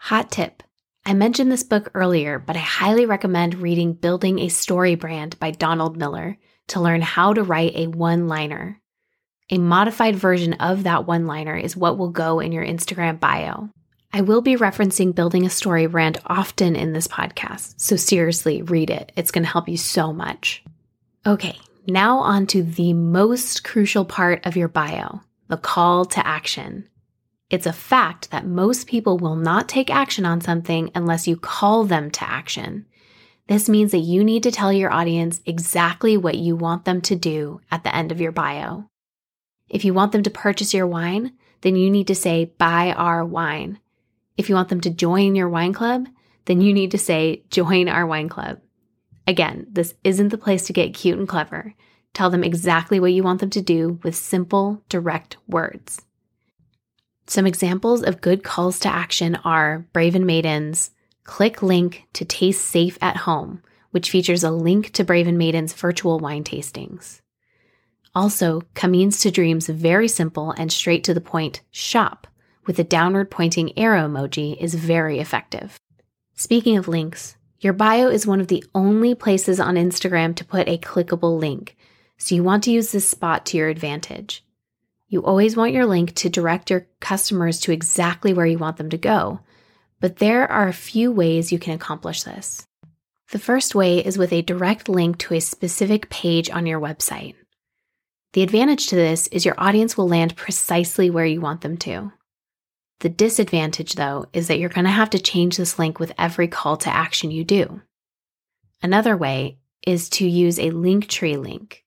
Hot 0.00 0.30
tip 0.30 0.62
I 1.06 1.14
mentioned 1.14 1.50
this 1.50 1.62
book 1.62 1.90
earlier, 1.94 2.38
but 2.38 2.56
I 2.56 2.58
highly 2.58 3.06
recommend 3.06 3.54
reading 3.54 3.94
Building 3.94 4.38
a 4.40 4.48
StoryBrand 4.48 5.38
by 5.38 5.50
Donald 5.50 5.96
Miller 5.96 6.36
to 6.68 6.80
learn 6.80 7.00
how 7.00 7.32
to 7.32 7.42
write 7.42 7.74
a 7.74 7.86
one 7.86 8.28
liner. 8.28 8.82
A 9.48 9.56
modified 9.56 10.14
version 10.14 10.52
of 10.52 10.82
that 10.82 11.06
one 11.06 11.26
liner 11.26 11.56
is 11.56 11.74
what 11.74 11.96
will 11.96 12.10
go 12.10 12.40
in 12.40 12.52
your 12.52 12.66
Instagram 12.66 13.18
bio. 13.18 13.70
I 14.12 14.22
will 14.22 14.40
be 14.40 14.56
referencing 14.56 15.14
Building 15.14 15.44
a 15.44 15.48
StoryBrand 15.48 16.18
often 16.26 16.76
in 16.76 16.92
this 16.92 17.08
podcast, 17.08 17.74
so 17.78 17.96
seriously, 17.96 18.62
read 18.62 18.90
it. 18.90 19.12
It's 19.16 19.30
going 19.30 19.44
to 19.44 19.50
help 19.50 19.68
you 19.68 19.76
so 19.76 20.12
much. 20.12 20.64
Okay, 21.26 21.58
now 21.86 22.18
on 22.18 22.46
to 22.48 22.62
the 22.62 22.92
most 22.92 23.64
crucial 23.64 24.04
part 24.04 24.46
of 24.46 24.56
your 24.56 24.68
bio 24.68 25.20
the 25.48 25.56
call 25.56 26.04
to 26.04 26.26
action. 26.26 26.88
It's 27.50 27.66
a 27.66 27.72
fact 27.72 28.32
that 28.32 28.44
most 28.44 28.88
people 28.88 29.18
will 29.18 29.36
not 29.36 29.68
take 29.68 29.90
action 29.90 30.26
on 30.26 30.40
something 30.40 30.90
unless 30.94 31.28
you 31.28 31.36
call 31.36 31.84
them 31.84 32.10
to 32.10 32.28
action. 32.28 32.86
This 33.46 33.68
means 33.68 33.92
that 33.92 33.98
you 33.98 34.24
need 34.24 34.42
to 34.42 34.50
tell 34.50 34.72
your 34.72 34.92
audience 34.92 35.40
exactly 35.46 36.16
what 36.16 36.36
you 36.36 36.56
want 36.56 36.84
them 36.84 37.00
to 37.02 37.14
do 37.14 37.60
at 37.70 37.84
the 37.84 37.94
end 37.94 38.10
of 38.10 38.20
your 38.20 38.32
bio. 38.32 38.88
If 39.68 39.84
you 39.84 39.94
want 39.94 40.10
them 40.10 40.24
to 40.24 40.30
purchase 40.30 40.74
your 40.74 40.86
wine, 40.86 41.34
then 41.60 41.76
you 41.76 41.90
need 41.90 42.08
to 42.08 42.14
say, 42.14 42.46
buy 42.58 42.92
our 42.92 43.24
wine. 43.24 43.78
If 44.36 44.48
you 44.48 44.54
want 44.54 44.68
them 44.68 44.80
to 44.82 44.90
join 44.90 45.34
your 45.34 45.48
wine 45.48 45.72
club, 45.72 46.08
then 46.44 46.60
you 46.60 46.72
need 46.72 46.90
to 46.92 46.98
say, 46.98 47.44
join 47.50 47.88
our 47.88 48.06
wine 48.06 48.28
club. 48.28 48.60
Again, 49.26 49.66
this 49.70 49.94
isn't 50.04 50.28
the 50.28 50.38
place 50.38 50.66
to 50.66 50.72
get 50.72 50.94
cute 50.94 51.18
and 51.18 51.28
clever. 51.28 51.74
tell 52.16 52.30
them 52.30 52.42
exactly 52.42 52.98
what 52.98 53.12
you 53.12 53.22
want 53.22 53.40
them 53.40 53.50
to 53.50 53.60
do 53.60 54.00
with 54.02 54.16
simple, 54.16 54.82
direct 54.88 55.36
words. 55.46 56.00
Some 57.26 57.46
examples 57.46 58.02
of 58.02 58.22
good 58.22 58.42
calls 58.42 58.78
to 58.80 58.88
action 58.88 59.36
are 59.44 59.84
Brave 59.92 60.14
and 60.14 60.26
Maiden's, 60.26 60.92
click 61.24 61.62
link 61.62 62.04
to 62.14 62.24
taste 62.24 62.64
safe 62.64 62.96
at 63.02 63.18
home, 63.18 63.62
which 63.90 64.10
features 64.10 64.44
a 64.44 64.50
link 64.50 64.92
to 64.92 65.04
Brave 65.04 65.26
and 65.26 65.36
Maiden's 65.36 65.74
virtual 65.74 66.18
wine 66.18 66.42
tastings. 66.42 67.20
Also, 68.14 68.62
Camins 68.74 69.20
to 69.20 69.30
Dreams 69.30 69.68
very 69.68 70.08
simple 70.08 70.52
and 70.52 70.72
straight 70.72 71.04
to 71.04 71.12
the 71.12 71.20
point 71.20 71.60
shop 71.70 72.26
with 72.66 72.78
a 72.78 72.84
downward 72.84 73.30
pointing 73.30 73.76
arrow 73.78 74.08
emoji 74.08 74.56
is 74.60 74.74
very 74.74 75.18
effective. 75.18 75.78
Speaking 76.34 76.76
of 76.76 76.88
links, 76.88 77.36
your 77.60 77.72
bio 77.72 78.08
is 78.08 78.26
one 78.26 78.40
of 78.40 78.48
the 78.48 78.64
only 78.74 79.14
places 79.14 79.58
on 79.58 79.76
Instagram 79.76 80.34
to 80.36 80.44
put 80.44 80.68
a 80.68 80.78
clickable 80.78 81.38
link, 81.38 81.76
so 82.18 82.34
you 82.34 82.42
want 82.42 82.64
to 82.64 82.70
use 82.70 82.92
this 82.92 83.08
spot 83.08 83.46
to 83.46 83.56
your 83.56 83.68
advantage. 83.68 84.44
You 85.08 85.24
always 85.24 85.56
want 85.56 85.72
your 85.72 85.86
link 85.86 86.14
to 86.16 86.28
direct 86.28 86.68
your 86.68 86.86
customers 87.00 87.60
to 87.60 87.72
exactly 87.72 88.34
where 88.34 88.46
you 88.46 88.58
want 88.58 88.76
them 88.76 88.90
to 88.90 88.98
go, 88.98 89.40
but 90.00 90.16
there 90.16 90.50
are 90.50 90.68
a 90.68 90.72
few 90.72 91.10
ways 91.12 91.52
you 91.52 91.58
can 91.58 91.74
accomplish 91.74 92.24
this. 92.24 92.66
The 93.32 93.38
first 93.38 93.74
way 93.74 94.04
is 94.04 94.18
with 94.18 94.32
a 94.32 94.42
direct 94.42 94.88
link 94.88 95.18
to 95.18 95.34
a 95.34 95.40
specific 95.40 96.10
page 96.10 96.50
on 96.50 96.66
your 96.66 96.80
website. 96.80 97.34
The 98.34 98.42
advantage 98.42 98.88
to 98.88 98.96
this 98.96 99.28
is 99.28 99.44
your 99.44 99.54
audience 99.56 99.96
will 99.96 100.08
land 100.08 100.36
precisely 100.36 101.08
where 101.08 101.24
you 101.24 101.40
want 101.40 101.62
them 101.62 101.76
to. 101.78 102.12
The 103.00 103.08
disadvantage, 103.08 103.94
though, 103.94 104.26
is 104.32 104.48
that 104.48 104.58
you're 104.58 104.70
going 104.70 104.86
to 104.86 104.90
have 104.90 105.10
to 105.10 105.18
change 105.18 105.56
this 105.56 105.78
link 105.78 105.98
with 105.98 106.12
every 106.16 106.48
call 106.48 106.76
to 106.78 106.90
action 106.92 107.30
you 107.30 107.44
do. 107.44 107.82
Another 108.82 109.16
way 109.16 109.58
is 109.86 110.08
to 110.10 110.26
use 110.26 110.58
a 110.58 110.70
Linktree 110.70 111.36
link. 111.36 111.84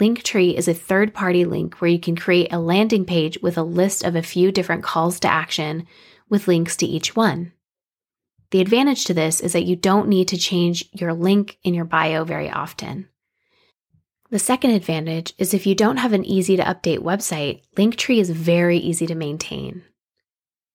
Linktree 0.00 0.54
is 0.54 0.68
a 0.68 0.74
third 0.74 1.14
party 1.14 1.44
link 1.44 1.76
where 1.76 1.90
you 1.90 1.98
can 1.98 2.16
create 2.16 2.52
a 2.52 2.58
landing 2.58 3.04
page 3.04 3.38
with 3.42 3.56
a 3.56 3.62
list 3.62 4.04
of 4.04 4.16
a 4.16 4.22
few 4.22 4.50
different 4.52 4.82
calls 4.82 5.20
to 5.20 5.28
action 5.28 5.86
with 6.28 6.48
links 6.48 6.76
to 6.78 6.86
each 6.86 7.14
one. 7.14 7.52
The 8.50 8.60
advantage 8.60 9.04
to 9.06 9.14
this 9.14 9.40
is 9.40 9.52
that 9.52 9.64
you 9.64 9.76
don't 9.76 10.08
need 10.08 10.28
to 10.28 10.36
change 10.36 10.88
your 10.92 11.14
link 11.14 11.58
in 11.62 11.72
your 11.72 11.84
bio 11.84 12.24
very 12.24 12.50
often. 12.50 13.08
The 14.30 14.38
second 14.38 14.72
advantage 14.72 15.34
is 15.38 15.54
if 15.54 15.66
you 15.66 15.74
don't 15.74 15.98
have 15.98 16.12
an 16.12 16.24
easy 16.24 16.56
to 16.56 16.62
update 16.62 16.98
website, 16.98 17.62
Linktree 17.76 18.18
is 18.18 18.30
very 18.30 18.78
easy 18.78 19.06
to 19.06 19.14
maintain. 19.14 19.84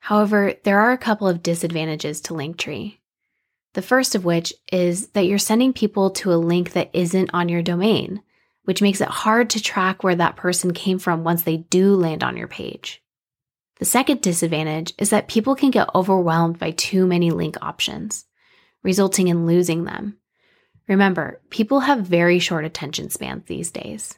However, 0.07 0.53
there 0.63 0.79
are 0.79 0.91
a 0.91 0.97
couple 0.97 1.27
of 1.27 1.43
disadvantages 1.43 2.21
to 2.21 2.33
Linktree. 2.33 2.97
The 3.73 3.81
first 3.81 4.15
of 4.15 4.23
which 4.23 4.53
is 4.71 5.09
that 5.09 5.25
you're 5.25 5.37
sending 5.37 5.73
people 5.73 6.11
to 6.11 6.31
a 6.31 6.35
link 6.35 6.71
that 6.71 6.89
isn't 6.93 7.29
on 7.33 7.49
your 7.49 7.61
domain, 7.61 8.21
which 8.63 8.81
makes 8.81 9.01
it 9.01 9.09
hard 9.09 9.49
to 9.49 9.61
track 9.61 10.03
where 10.03 10.15
that 10.15 10.37
person 10.37 10.73
came 10.73 10.97
from 10.97 11.23
once 11.23 11.43
they 11.43 11.57
do 11.57 11.95
land 11.95 12.23
on 12.23 12.37
your 12.37 12.47
page. 12.47 13.03
The 13.79 13.85
second 13.85 14.21
disadvantage 14.21 14.93
is 14.97 15.09
that 15.09 15.27
people 15.27 15.55
can 15.55 15.71
get 15.71 15.93
overwhelmed 15.93 16.57
by 16.57 16.71
too 16.71 17.05
many 17.05 17.31
link 17.31 17.57
options, 17.61 18.25
resulting 18.83 19.27
in 19.27 19.45
losing 19.45 19.83
them 19.83 20.17
Remember, 20.87 21.41
people 21.49 21.81
have 21.81 21.99
very 22.05 22.39
short 22.39 22.63
attention 22.63 23.09
spans 23.09 23.45
these 23.45 23.71
days. 23.71 24.17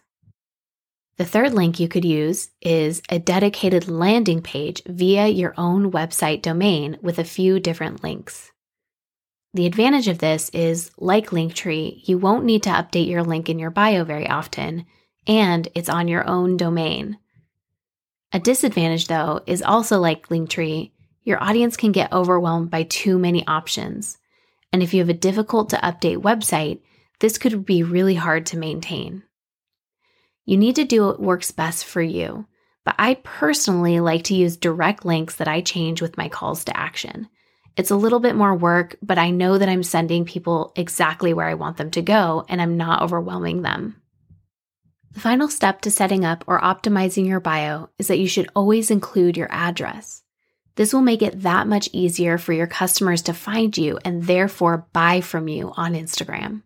The 1.19 1.25
third 1.25 1.53
link 1.53 1.81
you 1.81 1.89
could 1.89 2.05
use 2.05 2.49
is 2.61 3.01
a 3.09 3.19
dedicated 3.19 3.89
landing 3.89 4.41
page 4.41 4.81
via 4.85 5.27
your 5.27 5.53
own 5.57 5.91
website 5.91 6.41
domain 6.41 6.97
with 7.01 7.19
a 7.19 7.25
few 7.25 7.59
different 7.59 8.01
links. 8.01 8.53
The 9.53 9.65
advantage 9.65 10.07
of 10.07 10.19
this 10.19 10.47
is, 10.51 10.91
like 10.97 11.31
Linktree, 11.31 12.07
you 12.07 12.17
won't 12.17 12.45
need 12.45 12.63
to 12.63 12.69
update 12.69 13.09
your 13.09 13.23
link 13.23 13.49
in 13.49 13.59
your 13.59 13.69
bio 13.69 14.05
very 14.05 14.29
often, 14.29 14.85
and 15.27 15.67
it's 15.75 15.89
on 15.89 16.07
your 16.07 16.25
own 16.25 16.55
domain. 16.55 17.17
A 18.31 18.39
disadvantage, 18.39 19.09
though, 19.09 19.41
is 19.45 19.61
also 19.61 19.99
like 19.99 20.29
Linktree, 20.29 20.91
your 21.23 21.43
audience 21.43 21.75
can 21.75 21.91
get 21.91 22.13
overwhelmed 22.13 22.69
by 22.69 22.83
too 22.83 23.19
many 23.19 23.45
options, 23.45 24.19
and 24.71 24.81
if 24.81 24.93
you 24.93 25.01
have 25.01 25.09
a 25.09 25.13
difficult 25.13 25.71
to 25.71 25.77
update 25.77 26.21
website, 26.21 26.79
this 27.19 27.37
could 27.37 27.65
be 27.65 27.83
really 27.83 28.15
hard 28.15 28.45
to 28.45 28.57
maintain. 28.57 29.23
You 30.49 30.57
need 30.57 30.77
to 30.77 30.83
do 30.83 31.05
what 31.05 31.21
works 31.21 31.51
best 31.51 31.85
for 31.85 32.01
you, 32.01 32.47
but 32.83 32.95
I 32.97 33.21
personally 33.23 33.99
like 33.99 34.23
to 34.23 34.33
use 34.33 34.57
direct 34.57 35.05
links 35.05 35.35
that 35.35 35.47
I 35.47 35.61
change 35.61 36.01
with 36.01 36.17
my 36.17 36.27
calls 36.27 36.63
to 36.63 36.75
action. 36.75 37.29
It's 37.77 37.91
a 37.91 37.95
little 37.95 38.19
bit 38.19 38.33
more 38.33 38.55
work, 38.55 38.95
but 38.99 39.19
I 39.19 39.29
know 39.29 39.59
that 39.59 39.69
I'm 39.69 39.83
sending 39.83 40.25
people 40.25 40.73
exactly 40.75 41.35
where 41.35 41.45
I 41.45 41.53
want 41.53 41.77
them 41.77 41.91
to 41.91 42.01
go 42.01 42.45
and 42.49 42.59
I'm 42.59 42.77
not 42.77 43.03
overwhelming 43.03 43.61
them. 43.61 44.01
The 45.11 45.19
final 45.19 45.49
step 45.49 45.81
to 45.81 45.91
setting 45.91 46.25
up 46.25 46.43
or 46.47 46.59
optimizing 46.59 47.27
your 47.27 47.39
bio 47.39 47.89
is 47.99 48.07
that 48.07 48.17
you 48.17 48.27
should 48.27 48.49
always 48.55 48.89
include 48.89 49.37
your 49.37 49.51
address. 49.51 50.23
This 50.77 50.95
will 50.95 51.01
make 51.01 51.21
it 51.21 51.43
that 51.43 51.67
much 51.67 51.89
easier 51.93 52.39
for 52.39 52.53
your 52.53 52.65
customers 52.65 53.21
to 53.21 53.35
find 53.35 53.77
you 53.77 53.99
and 54.03 54.23
therefore 54.23 54.87
buy 54.93 55.21
from 55.21 55.47
you 55.47 55.73
on 55.77 55.93
Instagram. 55.93 56.63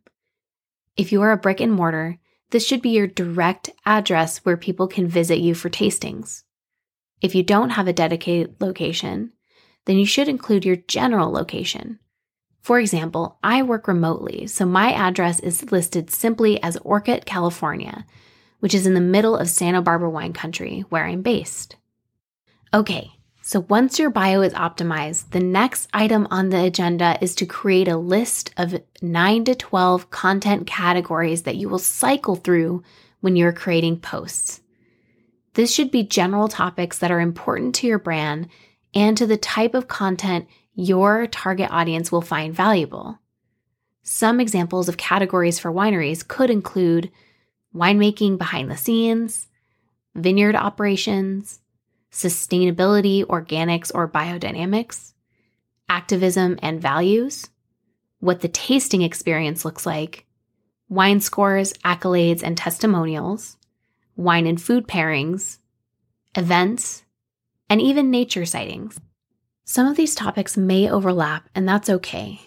If 0.95 1.11
you 1.11 1.21
are 1.23 1.33
a 1.33 1.37
brick 1.37 1.59
and 1.59 1.73
mortar, 1.73 2.17
this 2.53 2.65
should 2.65 2.83
be 2.83 2.91
your 2.91 3.07
direct 3.07 3.72
address 3.83 4.38
where 4.45 4.55
people 4.55 4.88
can 4.88 5.07
visit 5.07 5.39
you 5.39 5.55
for 5.55 5.72
tastings. 5.72 6.43
If 7.19 7.33
you 7.33 7.41
don't 7.41 7.72
have 7.72 7.88
a 7.88 7.93
dedicated 7.93 8.62
location, 8.62 9.33
then 9.86 9.98
you 9.98 10.05
should 10.05 10.27
include 10.27 10.63
your 10.63 10.75
general 10.75 11.31
location. 11.31 11.98
For 12.62 12.79
example, 12.79 13.39
I 13.43 13.63
work 13.63 13.88
remotely, 13.88 14.45
so 14.45 14.67
my 14.67 14.93
address 14.93 15.39
is 15.39 15.72
listed 15.72 16.12
simply 16.12 16.62
as 16.62 16.77
Orcutt, 16.77 17.25
California, 17.25 18.05
which 18.60 18.75
is 18.75 18.86
in 18.86 18.93
the 18.93 19.01
middle 19.01 19.36
of 19.36 19.50
Santa 19.50 19.81
Barbara 19.81 20.12
wine 20.12 20.33
country, 20.33 20.81
where 20.89 21.05
I'm 21.05 21.24
based. 21.24 21.77
Okay, 22.72 23.13
so 23.53 23.63
once 23.69 24.00
your 24.00 24.10
bio 24.10 24.41
is 24.41 24.53
optimized, 24.53 25.29
the 25.29 25.39
next 25.39 25.88
item 25.93 26.27
on 26.31 26.50
the 26.50 26.63
agenda 26.63 27.19
is 27.22 27.36
to 27.36 27.45
create 27.45 27.88
a 27.88 27.98
list 27.98 28.51
of 28.57 28.81
9 29.03 29.45
to 29.45 29.53
12 29.53 30.10
content 30.10 30.65
categories 30.65 31.43
that 31.43 31.55
you 31.55 31.69
will 31.69 31.77
cycle 31.77 32.36
through 32.36 32.81
when 33.22 33.36
you're 33.36 33.53
creating 33.53 34.00
posts. 34.00 34.62
This 35.53 35.72
should 35.72 35.91
be 35.91 36.01
general 36.01 36.48
topics 36.48 36.98
that 36.98 37.12
are 37.12 37.19
important 37.19 37.75
to 37.75 37.86
your 37.86 38.00
brand 38.00 38.48
and 38.95 39.15
to 39.19 39.27
the 39.27 39.38
type 39.38 39.75
of 39.75 39.88
content 39.88 40.48
your 40.74 41.27
target 41.27 41.69
audience 41.69 42.12
will 42.12 42.24
find 42.24 42.55
valuable. 42.55 43.19
Some 44.01 44.39
examples 44.39 44.89
of 44.89 44.98
categories 44.98 45.60
for 45.60 45.72
wineries 45.72 46.27
could 46.27 46.50
include 46.50 47.12
winemaking 47.72 48.39
behind 48.39 48.72
the 48.72 48.77
scenes, 48.77 49.48
vineyard 50.15 50.55
operations, 50.55 51.60
sustainability, 52.13 53.25
organics, 53.25 53.91
or 53.93 54.08
biodynamics, 54.08 55.13
activism 55.89 56.58
and 56.62 56.79
values, 56.79 57.50
what 58.20 58.41
the 58.41 58.48
tasting 58.48 59.01
experience 59.01 59.65
looks 59.65 59.86
like, 59.86 60.25
wine 60.88 61.20
scores, 61.20 61.74
accolades, 61.84 62.43
and 62.43 62.55
testimonials, 62.55 63.58
wine 64.15 64.46
and 64.46 64.62
food 64.62 64.88
pairings, 64.88 65.58
events, 66.36 67.03
and 67.70 67.82
even 67.82 68.12
nature 68.12 68.46
sightings. 68.46 69.00
Some 69.65 69.88
of 69.88 69.98
these 69.98 70.13
topics 70.13 70.55
may 70.55 70.89
overlap, 70.89 71.50
and 71.55 71.67
that's 71.67 71.89
okay. 71.89 72.39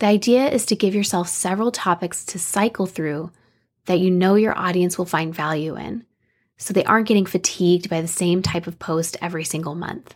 The 0.00 0.06
idea 0.06 0.48
is 0.50 0.66
to 0.66 0.76
give 0.76 0.94
yourself 0.94 1.28
several 1.28 1.70
topics 1.70 2.24
to 2.26 2.38
cycle 2.38 2.86
through 2.86 3.30
that 3.86 4.00
you 4.00 4.10
know 4.10 4.34
your 4.34 4.58
audience 4.58 4.98
will 4.98 5.06
find 5.06 5.32
value 5.32 5.76
in 5.76 6.04
so 6.56 6.72
they 6.72 6.84
aren't 6.84 7.08
getting 7.08 7.26
fatigued 7.26 7.90
by 7.90 8.00
the 8.00 8.08
same 8.08 8.42
type 8.42 8.66
of 8.66 8.78
post 8.78 9.16
every 9.20 9.44
single 9.44 9.74
month. 9.74 10.14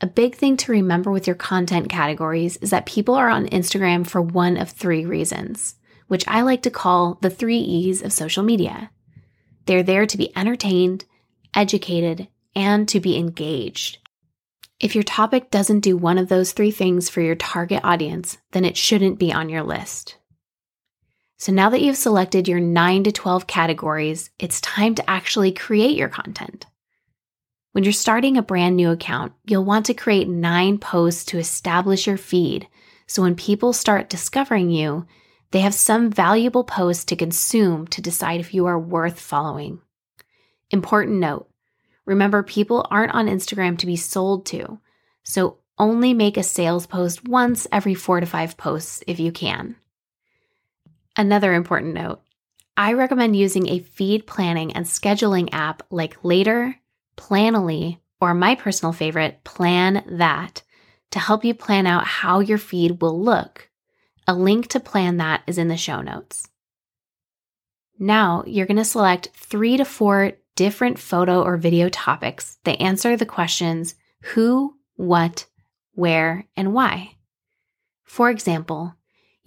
A 0.00 0.06
big 0.06 0.36
thing 0.36 0.56
to 0.58 0.72
remember 0.72 1.10
with 1.10 1.26
your 1.26 1.34
content 1.34 1.88
categories 1.88 2.56
is 2.58 2.70
that 2.70 2.86
people 2.86 3.14
are 3.14 3.28
on 3.28 3.48
Instagram 3.48 4.06
for 4.06 4.22
one 4.22 4.56
of 4.56 4.70
three 4.70 5.04
reasons, 5.04 5.74
which 6.06 6.26
I 6.28 6.42
like 6.42 6.62
to 6.62 6.70
call 6.70 7.18
the 7.20 7.30
three 7.30 7.58
E's 7.58 8.02
of 8.02 8.12
social 8.12 8.44
media. 8.44 8.90
They're 9.66 9.82
there 9.82 10.06
to 10.06 10.16
be 10.16 10.36
entertained, 10.36 11.04
educated, 11.52 12.28
and 12.54 12.88
to 12.88 13.00
be 13.00 13.16
engaged. 13.16 13.98
If 14.78 14.94
your 14.94 15.02
topic 15.02 15.50
doesn't 15.50 15.80
do 15.80 15.96
one 15.96 16.18
of 16.18 16.28
those 16.28 16.52
three 16.52 16.70
things 16.70 17.08
for 17.08 17.20
your 17.20 17.34
target 17.34 17.80
audience, 17.82 18.38
then 18.52 18.64
it 18.64 18.76
shouldn't 18.76 19.18
be 19.18 19.32
on 19.32 19.48
your 19.48 19.64
list. 19.64 20.17
So 21.38 21.52
now 21.52 21.70
that 21.70 21.80
you've 21.80 21.96
selected 21.96 22.48
your 22.48 22.58
9 22.58 23.04
to 23.04 23.12
12 23.12 23.46
categories, 23.46 24.30
it's 24.40 24.60
time 24.60 24.96
to 24.96 25.08
actually 25.08 25.52
create 25.52 25.96
your 25.96 26.08
content. 26.08 26.66
When 27.72 27.84
you're 27.84 27.92
starting 27.92 28.36
a 28.36 28.42
brand 28.42 28.74
new 28.74 28.90
account, 28.90 29.34
you'll 29.46 29.64
want 29.64 29.86
to 29.86 29.94
create 29.94 30.28
nine 30.28 30.78
posts 30.78 31.24
to 31.26 31.38
establish 31.38 32.08
your 32.08 32.16
feed. 32.16 32.66
So 33.06 33.22
when 33.22 33.36
people 33.36 33.72
start 33.72 34.10
discovering 34.10 34.70
you, 34.70 35.06
they 35.52 35.60
have 35.60 35.74
some 35.74 36.10
valuable 36.10 36.64
posts 36.64 37.04
to 37.06 37.16
consume 37.16 37.86
to 37.88 38.02
decide 38.02 38.40
if 38.40 38.52
you 38.52 38.66
are 38.66 38.78
worth 38.78 39.20
following. 39.20 39.80
Important 40.70 41.18
note 41.18 41.48
remember, 42.04 42.42
people 42.42 42.86
aren't 42.90 43.14
on 43.14 43.26
Instagram 43.26 43.78
to 43.78 43.86
be 43.86 43.96
sold 43.96 44.46
to. 44.46 44.80
So 45.22 45.58
only 45.78 46.14
make 46.14 46.36
a 46.36 46.42
sales 46.42 46.86
post 46.86 47.28
once 47.28 47.66
every 47.70 47.94
four 47.94 48.18
to 48.18 48.26
five 48.26 48.56
posts 48.56 49.04
if 49.06 49.20
you 49.20 49.30
can. 49.30 49.76
Another 51.18 51.52
important 51.52 51.94
note 51.94 52.20
I 52.76 52.92
recommend 52.92 53.34
using 53.34 53.68
a 53.68 53.80
feed 53.80 54.24
planning 54.24 54.72
and 54.72 54.86
scheduling 54.86 55.48
app 55.50 55.82
like 55.90 56.22
Later, 56.22 56.76
Planoly, 57.16 57.98
or 58.20 58.34
my 58.34 58.54
personal 58.54 58.92
favorite, 58.92 59.42
PlannThat, 59.42 60.62
to 61.10 61.18
help 61.18 61.44
you 61.44 61.54
plan 61.54 61.88
out 61.88 62.04
how 62.04 62.38
your 62.38 62.56
feed 62.56 63.02
will 63.02 63.20
look. 63.20 63.68
A 64.28 64.34
link 64.34 64.68
to 64.68 64.78
PlannThat 64.78 65.40
is 65.48 65.58
in 65.58 65.66
the 65.66 65.76
show 65.76 66.00
notes. 66.00 66.48
Now 67.98 68.44
you're 68.46 68.66
going 68.66 68.76
to 68.76 68.84
select 68.84 69.30
three 69.34 69.76
to 69.76 69.84
four 69.84 70.34
different 70.54 71.00
photo 71.00 71.42
or 71.42 71.56
video 71.56 71.88
topics 71.88 72.58
that 72.62 72.80
answer 72.80 73.16
the 73.16 73.26
questions 73.26 73.96
who, 74.22 74.76
what, 74.94 75.46
where, 75.94 76.46
and 76.56 76.72
why. 76.72 77.16
For 78.04 78.30
example, 78.30 78.94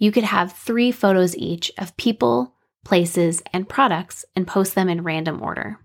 you 0.02 0.10
could 0.10 0.24
have 0.24 0.52
three 0.52 0.90
photos 0.90 1.36
each 1.36 1.70
of 1.78 1.96
people, 1.96 2.56
places, 2.84 3.40
and 3.52 3.68
products 3.68 4.24
and 4.34 4.48
post 4.48 4.74
them 4.74 4.88
in 4.88 5.04
random 5.04 5.40
order. 5.40 5.78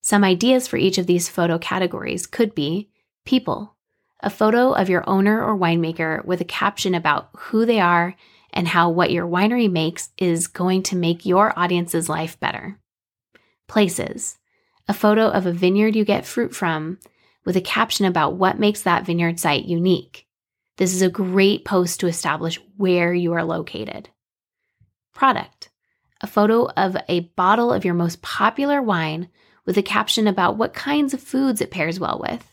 Some 0.00 0.22
ideas 0.22 0.68
for 0.68 0.76
each 0.76 0.98
of 0.98 1.08
these 1.08 1.28
photo 1.28 1.58
categories 1.58 2.28
could 2.28 2.54
be 2.54 2.90
people, 3.24 3.74
a 4.20 4.30
photo 4.30 4.70
of 4.70 4.88
your 4.88 5.02
owner 5.10 5.44
or 5.44 5.58
winemaker 5.58 6.24
with 6.24 6.40
a 6.40 6.44
caption 6.44 6.94
about 6.94 7.30
who 7.36 7.66
they 7.66 7.80
are 7.80 8.14
and 8.52 8.68
how 8.68 8.88
what 8.88 9.10
your 9.10 9.26
winery 9.26 9.68
makes 9.68 10.10
is 10.16 10.46
going 10.46 10.84
to 10.84 10.94
make 10.94 11.26
your 11.26 11.52
audience's 11.58 12.08
life 12.08 12.38
better. 12.38 12.78
Places, 13.66 14.38
a 14.86 14.94
photo 14.94 15.26
of 15.26 15.44
a 15.44 15.52
vineyard 15.52 15.96
you 15.96 16.04
get 16.04 16.24
fruit 16.24 16.54
from 16.54 17.00
with 17.44 17.56
a 17.56 17.60
caption 17.60 18.06
about 18.06 18.36
what 18.36 18.60
makes 18.60 18.82
that 18.82 19.04
vineyard 19.04 19.40
site 19.40 19.64
unique. 19.64 20.27
This 20.78 20.94
is 20.94 21.02
a 21.02 21.10
great 21.10 21.64
post 21.64 21.98
to 22.00 22.06
establish 22.06 22.60
where 22.76 23.12
you 23.12 23.32
are 23.32 23.42
located. 23.42 24.08
Product, 25.12 25.70
a 26.20 26.28
photo 26.28 26.68
of 26.76 26.96
a 27.08 27.20
bottle 27.34 27.72
of 27.72 27.84
your 27.84 27.94
most 27.94 28.22
popular 28.22 28.80
wine 28.80 29.28
with 29.66 29.76
a 29.76 29.82
caption 29.82 30.28
about 30.28 30.56
what 30.56 30.72
kinds 30.72 31.12
of 31.12 31.20
foods 31.20 31.60
it 31.60 31.72
pairs 31.72 31.98
well 31.98 32.20
with. 32.22 32.46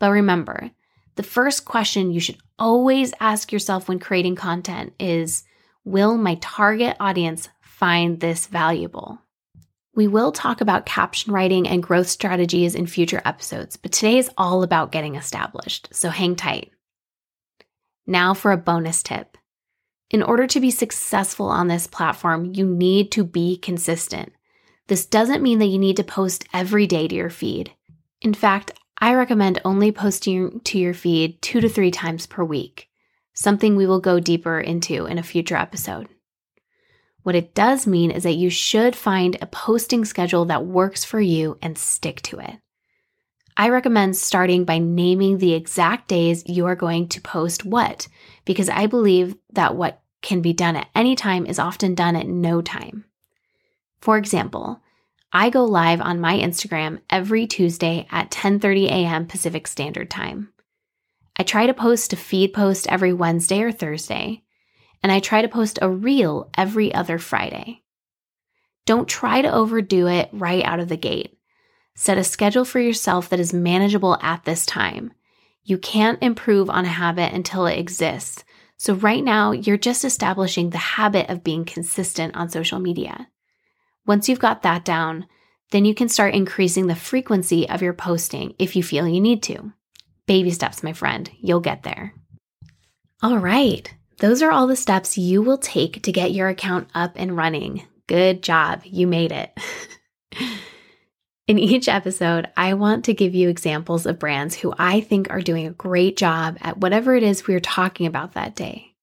But 0.00 0.10
remember, 0.10 0.72
the 1.14 1.22
first 1.22 1.64
question 1.64 2.10
you 2.10 2.18
should 2.18 2.38
always 2.58 3.14
ask 3.20 3.52
yourself 3.52 3.88
when 3.88 4.00
creating 4.00 4.34
content 4.34 4.94
is 4.98 5.44
Will 5.84 6.18
my 6.18 6.34
target 6.40 6.96
audience 6.98 7.48
find 7.60 8.18
this 8.18 8.48
valuable? 8.48 9.22
We 9.94 10.08
will 10.08 10.32
talk 10.32 10.60
about 10.60 10.86
caption 10.86 11.32
writing 11.32 11.68
and 11.68 11.84
growth 11.84 12.08
strategies 12.08 12.74
in 12.74 12.88
future 12.88 13.22
episodes, 13.24 13.76
but 13.76 13.92
today 13.92 14.18
is 14.18 14.30
all 14.36 14.64
about 14.64 14.90
getting 14.90 15.14
established, 15.14 15.88
so 15.92 16.10
hang 16.10 16.34
tight. 16.34 16.72
Now 18.08 18.32
for 18.32 18.52
a 18.52 18.56
bonus 18.56 19.02
tip. 19.02 19.36
In 20.10 20.22
order 20.22 20.46
to 20.46 20.60
be 20.60 20.70
successful 20.70 21.48
on 21.48 21.68
this 21.68 21.86
platform, 21.86 22.54
you 22.54 22.66
need 22.66 23.12
to 23.12 23.22
be 23.22 23.58
consistent. 23.58 24.32
This 24.86 25.04
doesn't 25.04 25.42
mean 25.42 25.58
that 25.58 25.66
you 25.66 25.78
need 25.78 25.98
to 25.98 26.04
post 26.04 26.46
every 26.54 26.86
day 26.86 27.06
to 27.06 27.14
your 27.14 27.28
feed. 27.28 27.70
In 28.22 28.32
fact, 28.32 28.72
I 28.98 29.12
recommend 29.12 29.60
only 29.62 29.92
posting 29.92 30.60
to 30.60 30.78
your 30.78 30.94
feed 30.94 31.42
two 31.42 31.60
to 31.60 31.68
three 31.68 31.90
times 31.90 32.26
per 32.26 32.42
week, 32.42 32.88
something 33.34 33.76
we 33.76 33.86
will 33.86 34.00
go 34.00 34.18
deeper 34.20 34.58
into 34.58 35.04
in 35.04 35.18
a 35.18 35.22
future 35.22 35.56
episode. 35.56 36.08
What 37.24 37.34
it 37.34 37.54
does 37.54 37.86
mean 37.86 38.10
is 38.10 38.22
that 38.22 38.36
you 38.36 38.48
should 38.48 38.96
find 38.96 39.36
a 39.42 39.46
posting 39.46 40.06
schedule 40.06 40.46
that 40.46 40.64
works 40.64 41.04
for 41.04 41.20
you 41.20 41.58
and 41.60 41.76
stick 41.76 42.22
to 42.22 42.38
it. 42.38 42.56
I 43.60 43.70
recommend 43.70 44.16
starting 44.16 44.64
by 44.64 44.78
naming 44.78 45.38
the 45.38 45.52
exact 45.52 46.06
days 46.06 46.44
you 46.46 46.66
are 46.66 46.76
going 46.76 47.08
to 47.08 47.20
post 47.20 47.64
what, 47.64 48.06
because 48.44 48.68
I 48.68 48.86
believe 48.86 49.36
that 49.52 49.74
what 49.74 50.00
can 50.22 50.42
be 50.42 50.52
done 50.52 50.76
at 50.76 50.88
any 50.94 51.16
time 51.16 51.44
is 51.44 51.58
often 51.58 51.96
done 51.96 52.14
at 52.14 52.28
no 52.28 52.62
time. 52.62 53.04
For 54.00 54.16
example, 54.16 54.80
I 55.32 55.50
go 55.50 55.64
live 55.64 56.00
on 56.00 56.20
my 56.20 56.38
Instagram 56.38 57.00
every 57.10 57.48
Tuesday 57.48 58.06
at 58.12 58.30
10:30 58.30 58.86
a.m. 58.86 59.26
Pacific 59.26 59.66
Standard 59.66 60.08
Time. 60.08 60.52
I 61.36 61.42
try 61.42 61.66
to 61.66 61.74
post 61.74 62.12
a 62.12 62.16
feed 62.16 62.52
post 62.52 62.86
every 62.86 63.12
Wednesday 63.12 63.62
or 63.62 63.72
Thursday, 63.72 64.44
and 65.02 65.10
I 65.10 65.18
try 65.18 65.42
to 65.42 65.48
post 65.48 65.80
a 65.82 65.90
reel 65.90 66.48
every 66.56 66.94
other 66.94 67.18
Friday. 67.18 67.82
Don't 68.86 69.08
try 69.08 69.42
to 69.42 69.52
overdo 69.52 70.06
it 70.06 70.30
right 70.32 70.64
out 70.64 70.78
of 70.78 70.88
the 70.88 70.96
gate. 70.96 71.37
Set 72.00 72.16
a 72.16 72.22
schedule 72.22 72.64
for 72.64 72.78
yourself 72.78 73.28
that 73.28 73.40
is 73.40 73.52
manageable 73.52 74.16
at 74.22 74.44
this 74.44 74.64
time. 74.64 75.12
You 75.64 75.78
can't 75.78 76.22
improve 76.22 76.70
on 76.70 76.84
a 76.84 76.88
habit 76.88 77.32
until 77.32 77.66
it 77.66 77.76
exists. 77.76 78.44
So, 78.76 78.94
right 78.94 79.24
now, 79.24 79.50
you're 79.50 79.76
just 79.76 80.04
establishing 80.04 80.70
the 80.70 80.78
habit 80.78 81.28
of 81.28 81.42
being 81.42 81.64
consistent 81.64 82.36
on 82.36 82.50
social 82.50 82.78
media. 82.78 83.28
Once 84.06 84.28
you've 84.28 84.38
got 84.38 84.62
that 84.62 84.84
down, 84.84 85.26
then 85.72 85.84
you 85.84 85.92
can 85.92 86.08
start 86.08 86.36
increasing 86.36 86.86
the 86.86 86.94
frequency 86.94 87.68
of 87.68 87.82
your 87.82 87.94
posting 87.94 88.54
if 88.60 88.76
you 88.76 88.84
feel 88.84 89.08
you 89.08 89.20
need 89.20 89.42
to. 89.42 89.72
Baby 90.26 90.52
steps, 90.52 90.84
my 90.84 90.92
friend. 90.92 91.28
You'll 91.40 91.58
get 91.58 91.82
there. 91.82 92.14
All 93.24 93.38
right. 93.38 93.92
Those 94.18 94.40
are 94.40 94.52
all 94.52 94.68
the 94.68 94.76
steps 94.76 95.18
you 95.18 95.42
will 95.42 95.58
take 95.58 96.04
to 96.04 96.12
get 96.12 96.30
your 96.30 96.46
account 96.48 96.90
up 96.94 97.14
and 97.16 97.36
running. 97.36 97.82
Good 98.06 98.44
job. 98.44 98.82
You 98.84 99.08
made 99.08 99.32
it. 99.32 99.50
In 101.48 101.58
each 101.58 101.88
episode, 101.88 102.46
I 102.58 102.74
want 102.74 103.06
to 103.06 103.14
give 103.14 103.34
you 103.34 103.48
examples 103.48 104.04
of 104.04 104.18
brands 104.18 104.54
who 104.54 104.74
I 104.78 105.00
think 105.00 105.30
are 105.30 105.40
doing 105.40 105.66
a 105.66 105.70
great 105.70 106.18
job 106.18 106.58
at 106.60 106.76
whatever 106.76 107.14
it 107.16 107.22
is 107.22 107.48
we're 107.48 107.58
talking 107.58 108.06
about 108.06 108.34
that 108.34 108.54
day. 108.54 108.94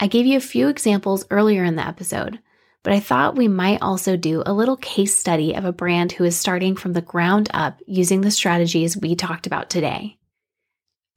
I 0.00 0.08
gave 0.08 0.26
you 0.26 0.36
a 0.36 0.40
few 0.40 0.66
examples 0.66 1.24
earlier 1.30 1.62
in 1.62 1.76
the 1.76 1.86
episode, 1.86 2.40
but 2.82 2.92
I 2.92 2.98
thought 2.98 3.36
we 3.36 3.46
might 3.46 3.82
also 3.82 4.16
do 4.16 4.42
a 4.44 4.52
little 4.52 4.76
case 4.76 5.16
study 5.16 5.54
of 5.54 5.64
a 5.64 5.72
brand 5.72 6.10
who 6.10 6.24
is 6.24 6.36
starting 6.36 6.74
from 6.74 6.92
the 6.92 7.00
ground 7.00 7.48
up 7.54 7.78
using 7.86 8.22
the 8.22 8.32
strategies 8.32 8.96
we 8.96 9.14
talked 9.14 9.46
about 9.46 9.70
today. 9.70 10.18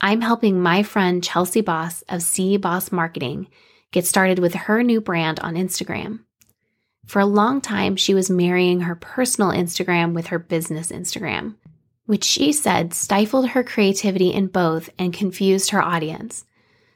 I'm 0.01 0.21
helping 0.21 0.61
my 0.61 0.83
friend 0.83 1.23
Chelsea 1.23 1.61
Boss 1.61 2.03
of 2.03 2.21
SeaBoss 2.21 2.91
Marketing 2.91 3.47
get 3.91 4.05
started 4.05 4.37
with 4.37 4.53
her 4.53 4.83
new 4.83 5.01
brand 5.01 5.39
on 5.39 5.55
Instagram. 5.55 6.24
For 7.05 7.19
a 7.19 7.25
long 7.25 7.61
time, 7.61 7.95
she 7.95 8.13
was 8.13 8.29
marrying 8.29 8.81
her 8.81 8.95
personal 8.95 9.51
Instagram 9.51 10.13
with 10.13 10.27
her 10.27 10.39
business 10.39 10.91
Instagram, 10.91 11.55
which 12.05 12.23
she 12.23 12.51
said 12.51 12.93
stifled 12.93 13.49
her 13.49 13.63
creativity 13.63 14.33
in 14.33 14.47
both 14.47 14.89
and 14.97 15.13
confused 15.13 15.69
her 15.69 15.81
audience. 15.81 16.45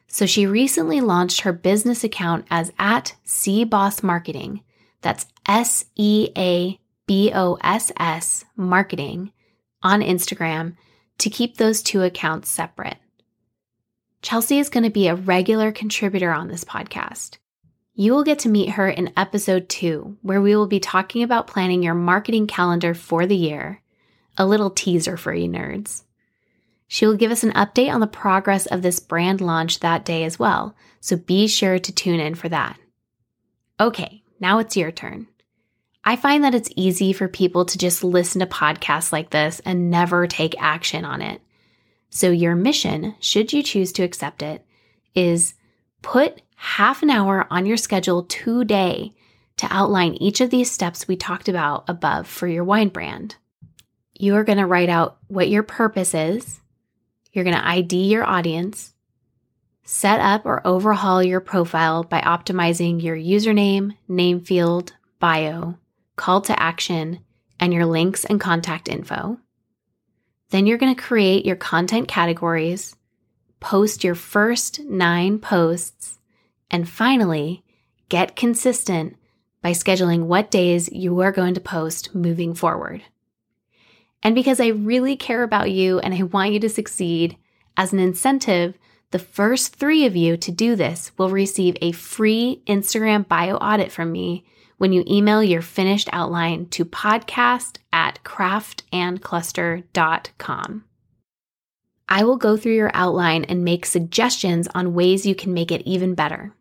So 0.08 0.26
she 0.26 0.46
recently 0.46 1.00
launched 1.00 1.42
her 1.42 1.52
business 1.52 2.02
account 2.02 2.46
as 2.50 2.72
at 2.78 3.14
SeaBoss 3.24 4.02
Marketing. 4.02 4.62
That's 5.02 5.26
S 5.46 5.84
E 5.94 6.28
A 6.36 6.78
B 7.06 7.30
O 7.32 7.58
S 7.62 7.92
S 7.96 8.44
Marketing 8.56 9.32
on 9.82 10.00
Instagram 10.00 10.76
to 11.18 11.30
keep 11.30 11.56
those 11.56 11.82
two 11.82 12.02
accounts 12.02 12.50
separate. 12.50 12.98
Chelsea 14.22 14.58
is 14.58 14.68
going 14.68 14.84
to 14.84 14.90
be 14.90 15.06
a 15.06 15.14
regular 15.14 15.72
contributor 15.72 16.32
on 16.32 16.48
this 16.48 16.64
podcast. 16.64 17.38
You 18.00 18.14
will 18.14 18.24
get 18.24 18.38
to 18.40 18.48
meet 18.48 18.70
her 18.70 18.88
in 18.88 19.12
episode 19.14 19.68
two, 19.68 20.16
where 20.22 20.40
we 20.40 20.56
will 20.56 20.66
be 20.66 20.80
talking 20.80 21.22
about 21.22 21.46
planning 21.46 21.82
your 21.82 21.92
marketing 21.92 22.46
calendar 22.46 22.94
for 22.94 23.26
the 23.26 23.36
year. 23.36 23.82
A 24.38 24.46
little 24.46 24.70
teaser 24.70 25.18
for 25.18 25.34
you 25.34 25.50
nerds. 25.50 26.04
She 26.88 27.04
will 27.04 27.18
give 27.18 27.30
us 27.30 27.42
an 27.42 27.52
update 27.52 27.92
on 27.92 28.00
the 28.00 28.06
progress 28.06 28.64
of 28.64 28.80
this 28.80 29.00
brand 29.00 29.42
launch 29.42 29.80
that 29.80 30.06
day 30.06 30.24
as 30.24 30.38
well, 30.38 30.74
so 31.00 31.18
be 31.18 31.46
sure 31.46 31.78
to 31.78 31.92
tune 31.92 32.20
in 32.20 32.36
for 32.36 32.48
that. 32.48 32.78
Okay, 33.78 34.22
now 34.40 34.60
it's 34.60 34.78
your 34.78 34.90
turn. 34.90 35.26
I 36.02 36.16
find 36.16 36.42
that 36.42 36.54
it's 36.54 36.70
easy 36.76 37.12
for 37.12 37.28
people 37.28 37.66
to 37.66 37.76
just 37.76 38.02
listen 38.02 38.40
to 38.40 38.46
podcasts 38.46 39.12
like 39.12 39.28
this 39.28 39.60
and 39.66 39.90
never 39.90 40.26
take 40.26 40.54
action 40.58 41.04
on 41.04 41.20
it. 41.20 41.42
So, 42.08 42.30
your 42.30 42.56
mission, 42.56 43.16
should 43.20 43.52
you 43.52 43.62
choose 43.62 43.92
to 43.92 44.04
accept 44.04 44.40
it, 44.40 44.64
is 45.14 45.52
put 46.00 46.40
half 46.60 47.02
an 47.02 47.08
hour 47.08 47.46
on 47.48 47.64
your 47.64 47.78
schedule 47.78 48.24
today 48.24 49.14
to 49.56 49.66
outline 49.70 50.12
each 50.16 50.42
of 50.42 50.50
these 50.50 50.70
steps 50.70 51.08
we 51.08 51.16
talked 51.16 51.48
about 51.48 51.88
above 51.88 52.26
for 52.26 52.46
your 52.46 52.62
wine 52.62 52.90
brand. 52.90 53.34
You 54.18 54.34
are 54.36 54.44
going 54.44 54.58
to 54.58 54.66
write 54.66 54.90
out 54.90 55.16
what 55.28 55.48
your 55.48 55.62
purpose 55.62 56.12
is, 56.12 56.60
you're 57.32 57.44
going 57.44 57.56
to 57.56 57.66
ID 57.66 58.10
your 58.10 58.26
audience, 58.26 58.92
set 59.84 60.20
up 60.20 60.44
or 60.44 60.60
overhaul 60.66 61.22
your 61.22 61.40
profile 61.40 62.04
by 62.04 62.20
optimizing 62.20 63.02
your 63.02 63.16
username, 63.16 63.96
name 64.06 64.40
field, 64.42 64.92
bio, 65.18 65.78
call 66.16 66.42
to 66.42 66.62
action, 66.62 67.20
and 67.58 67.72
your 67.72 67.86
links 67.86 68.26
and 68.26 68.38
contact 68.38 68.86
info. 68.86 69.38
Then 70.50 70.66
you're 70.66 70.76
going 70.76 70.94
to 70.94 71.02
create 71.02 71.46
your 71.46 71.56
content 71.56 72.06
categories, 72.06 72.94
post 73.60 74.04
your 74.04 74.14
first 74.14 74.80
nine 74.80 75.38
posts, 75.38 76.18
and 76.70 76.88
finally, 76.88 77.64
get 78.08 78.36
consistent 78.36 79.16
by 79.62 79.72
scheduling 79.72 80.24
what 80.24 80.50
days 80.50 80.90
you 80.90 81.20
are 81.20 81.32
going 81.32 81.54
to 81.54 81.60
post 81.60 82.14
moving 82.14 82.54
forward. 82.54 83.02
And 84.22 84.34
because 84.34 84.60
I 84.60 84.68
really 84.68 85.16
care 85.16 85.42
about 85.42 85.70
you 85.70 85.98
and 85.98 86.14
I 86.14 86.22
want 86.24 86.52
you 86.52 86.60
to 86.60 86.68
succeed, 86.68 87.38
as 87.76 87.92
an 87.92 87.98
incentive, 87.98 88.78
the 89.10 89.18
first 89.18 89.74
three 89.74 90.06
of 90.06 90.14
you 90.14 90.36
to 90.36 90.52
do 90.52 90.76
this 90.76 91.10
will 91.16 91.30
receive 91.30 91.76
a 91.80 91.90
free 91.92 92.62
Instagram 92.66 93.26
bio 93.26 93.56
audit 93.56 93.90
from 93.90 94.12
me 94.12 94.44
when 94.76 94.92
you 94.92 95.02
email 95.06 95.42
your 95.42 95.62
finished 95.62 96.10
outline 96.12 96.66
to 96.66 96.84
podcast 96.84 97.78
at 97.92 98.22
craftandcluster.com. 98.24 100.84
I 102.08 102.24
will 102.24 102.36
go 102.36 102.56
through 102.56 102.74
your 102.74 102.90
outline 102.92 103.44
and 103.44 103.64
make 103.64 103.86
suggestions 103.86 104.66
on 104.74 104.94
ways 104.94 105.26
you 105.26 105.34
can 105.34 105.54
make 105.54 105.70
it 105.70 105.86
even 105.86 106.14
better. 106.14 106.54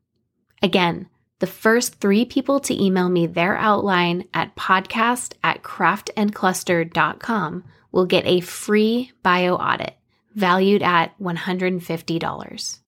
Again, 0.62 1.08
the 1.39 1.48
first 1.48 1.95
three 1.95 2.26
people 2.26 2.60
to 2.62 2.84
email 2.84 3.10
me 3.10 3.28
their 3.28 3.58
outline 3.58 4.26
at 4.34 4.56
podcast 4.56 5.34
at 5.43 5.63
craftandcluster.com 5.63 7.63
will 7.91 8.06
get 8.06 8.26
a 8.26 8.39
free 8.41 9.12
bio 9.24 9.56
audit 9.56 9.95
valued 10.36 10.84
at 10.84 11.17
$150. 11.19 12.80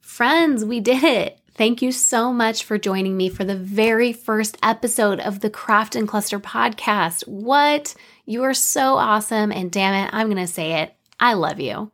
Friends, 0.00 0.64
we 0.64 0.80
did 0.80 1.04
it! 1.04 1.40
Thank 1.54 1.82
you 1.82 1.90
so 1.90 2.32
much 2.32 2.62
for 2.62 2.78
joining 2.78 3.16
me 3.16 3.28
for 3.28 3.44
the 3.44 3.56
very 3.56 4.12
first 4.12 4.56
episode 4.62 5.18
of 5.18 5.40
the 5.40 5.50
Craft 5.50 5.96
and 5.96 6.06
Cluster 6.06 6.38
podcast. 6.38 7.26
What? 7.26 7.96
You 8.24 8.44
are 8.44 8.54
so 8.54 8.94
awesome, 8.94 9.50
and 9.50 9.72
damn 9.72 9.94
it, 9.94 10.10
I'm 10.12 10.28
going 10.28 10.36
to 10.36 10.52
say 10.52 10.82
it. 10.82 10.94
I 11.18 11.32
love 11.32 11.58
you. 11.58 11.90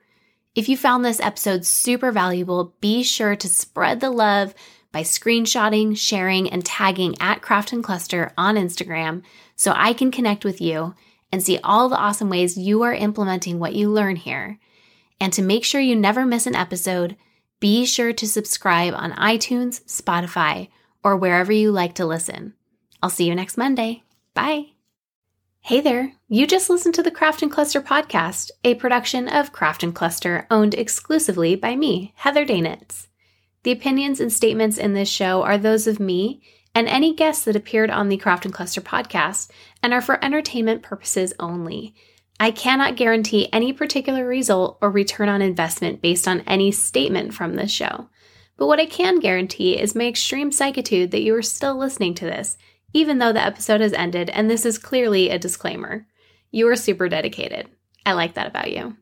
If 0.55 0.69
you 0.69 0.77
found 0.77 1.05
this 1.05 1.21
episode 1.21 1.67
super 1.67 2.13
valuable, 2.13 2.75
be 2.81 3.03
sure 3.03 3.35
to 3.35 3.49
spread 3.49 4.01
the 4.01 4.11
love 4.11 4.55
by 4.93 5.03
screenshotting, 5.03 5.99
sharing, 5.99 6.49
and 6.49 6.65
tagging 6.65 7.17
at 7.19 7.43
Craft 7.43 7.73
and 7.73 7.83
Cluster 7.83 8.33
on 8.39 8.55
Instagram 8.55 9.23
so 9.57 9.73
I 9.75 9.93
can 9.93 10.13
connect 10.13 10.45
with 10.45 10.61
you 10.61 10.95
and 11.33 11.43
see 11.43 11.59
all 11.65 11.89
the 11.89 11.97
awesome 11.97 12.31
ways 12.31 12.57
you 12.57 12.83
are 12.83 12.95
implementing 12.95 13.59
what 13.59 13.75
you 13.75 13.91
learn 13.91 14.15
here. 14.15 14.61
And 15.21 15.33
to 15.33 15.43
make 15.43 15.65
sure 15.65 15.81
you 15.81 15.97
never 15.97 16.25
miss 16.25 16.47
an 16.47 16.55
episode, 16.55 17.17
be 17.59 17.87
sure 17.87 18.13
to 18.13 18.29
subscribe 18.29 18.95
on 18.95 19.13
iTunes, 19.13 19.83
Spotify, 19.87 20.69
or 21.03 21.17
wherever 21.17 21.51
you 21.51 21.73
like 21.73 21.95
to 21.95 22.07
listen. 22.07 22.55
I'll 23.03 23.11
see 23.11 23.27
you 23.27 23.35
next 23.35 23.57
Monday. 23.57 24.05
Bye. 24.35 24.74
Hey 25.67 25.81
there, 25.81 26.13
you 26.29 26.47
just 26.47 26.69
listened 26.69 26.95
to 26.97 27.03
the 27.03 27.11
Craft 27.11 27.41
and 27.41 27.51
Cluster 27.51 27.81
podcast, 27.81 28.51
a 28.65 28.75
production 28.75 29.29
of 29.29 29.51
Craft 29.51 29.83
and 29.83 29.95
Cluster 29.95 30.47
owned 30.51 30.75
exclusively 30.75 31.57
by 31.57 31.75
me, 31.75 32.13
Heather 32.17 32.45
Danitz. 32.45 33.07
The 33.63 33.73
opinions 33.73 34.21
and 34.21 34.31
statements 34.31 34.77
in 34.77 34.93
this 34.93 35.09
show 35.09 35.43
are 35.43 35.57
those 35.57 35.87
of 35.87 35.99
me 35.99 36.43
and 36.75 36.87
any 36.87 37.15
guests 37.15 37.47
that 37.47 37.57
appeared 37.57 37.89
on 37.89 38.11
the 38.11 38.19
Craft 38.19 38.45
and 38.45 38.53
Cluster 38.53 38.83
podcast 38.83 39.51
and 39.83 39.95
are 39.95 40.03
for 40.03 40.23
entertainment 40.23 40.83
purposes 40.83 41.33
only. 41.41 41.95
I 42.39 42.51
cannot 42.51 42.97
guarantee 42.97 43.49
any 43.51 43.73
particular 43.73 44.27
result 44.27 44.77
or 44.83 44.91
return 44.91 45.31
on 45.31 45.41
investment 45.41 46.03
based 46.03 46.29
on 46.29 46.43
any 46.43 46.73
statement 46.73 47.33
from 47.33 47.55
this 47.55 47.71
show. 47.71 48.11
But 48.59 48.67
what 48.67 48.81
I 48.81 48.85
can 48.85 49.19
guarantee 49.19 49.81
is 49.81 49.95
my 49.95 50.05
extreme 50.05 50.51
psychitude 50.51 51.11
that 51.13 51.23
you 51.23 51.35
are 51.35 51.43
still 51.43 51.79
listening 51.79 52.13
to 52.17 52.27
this, 52.27 52.59
even 52.95 53.19
though 53.19 53.33
the 53.33 53.45
episode 53.45 53.83
has 53.83 53.93
ended 53.93 54.31
and 54.31 54.49
this 54.49 54.65
is 54.65 54.79
clearly 54.79 55.29
a 55.29 55.39
disclaimer. 55.39 56.07
You 56.51 56.69
are 56.69 56.77
super 56.77 57.09
dedicated. 57.09 57.69
I 58.07 58.13
like 58.13 58.35
that 58.35 58.47
about 58.47 58.71
you. 58.71 58.97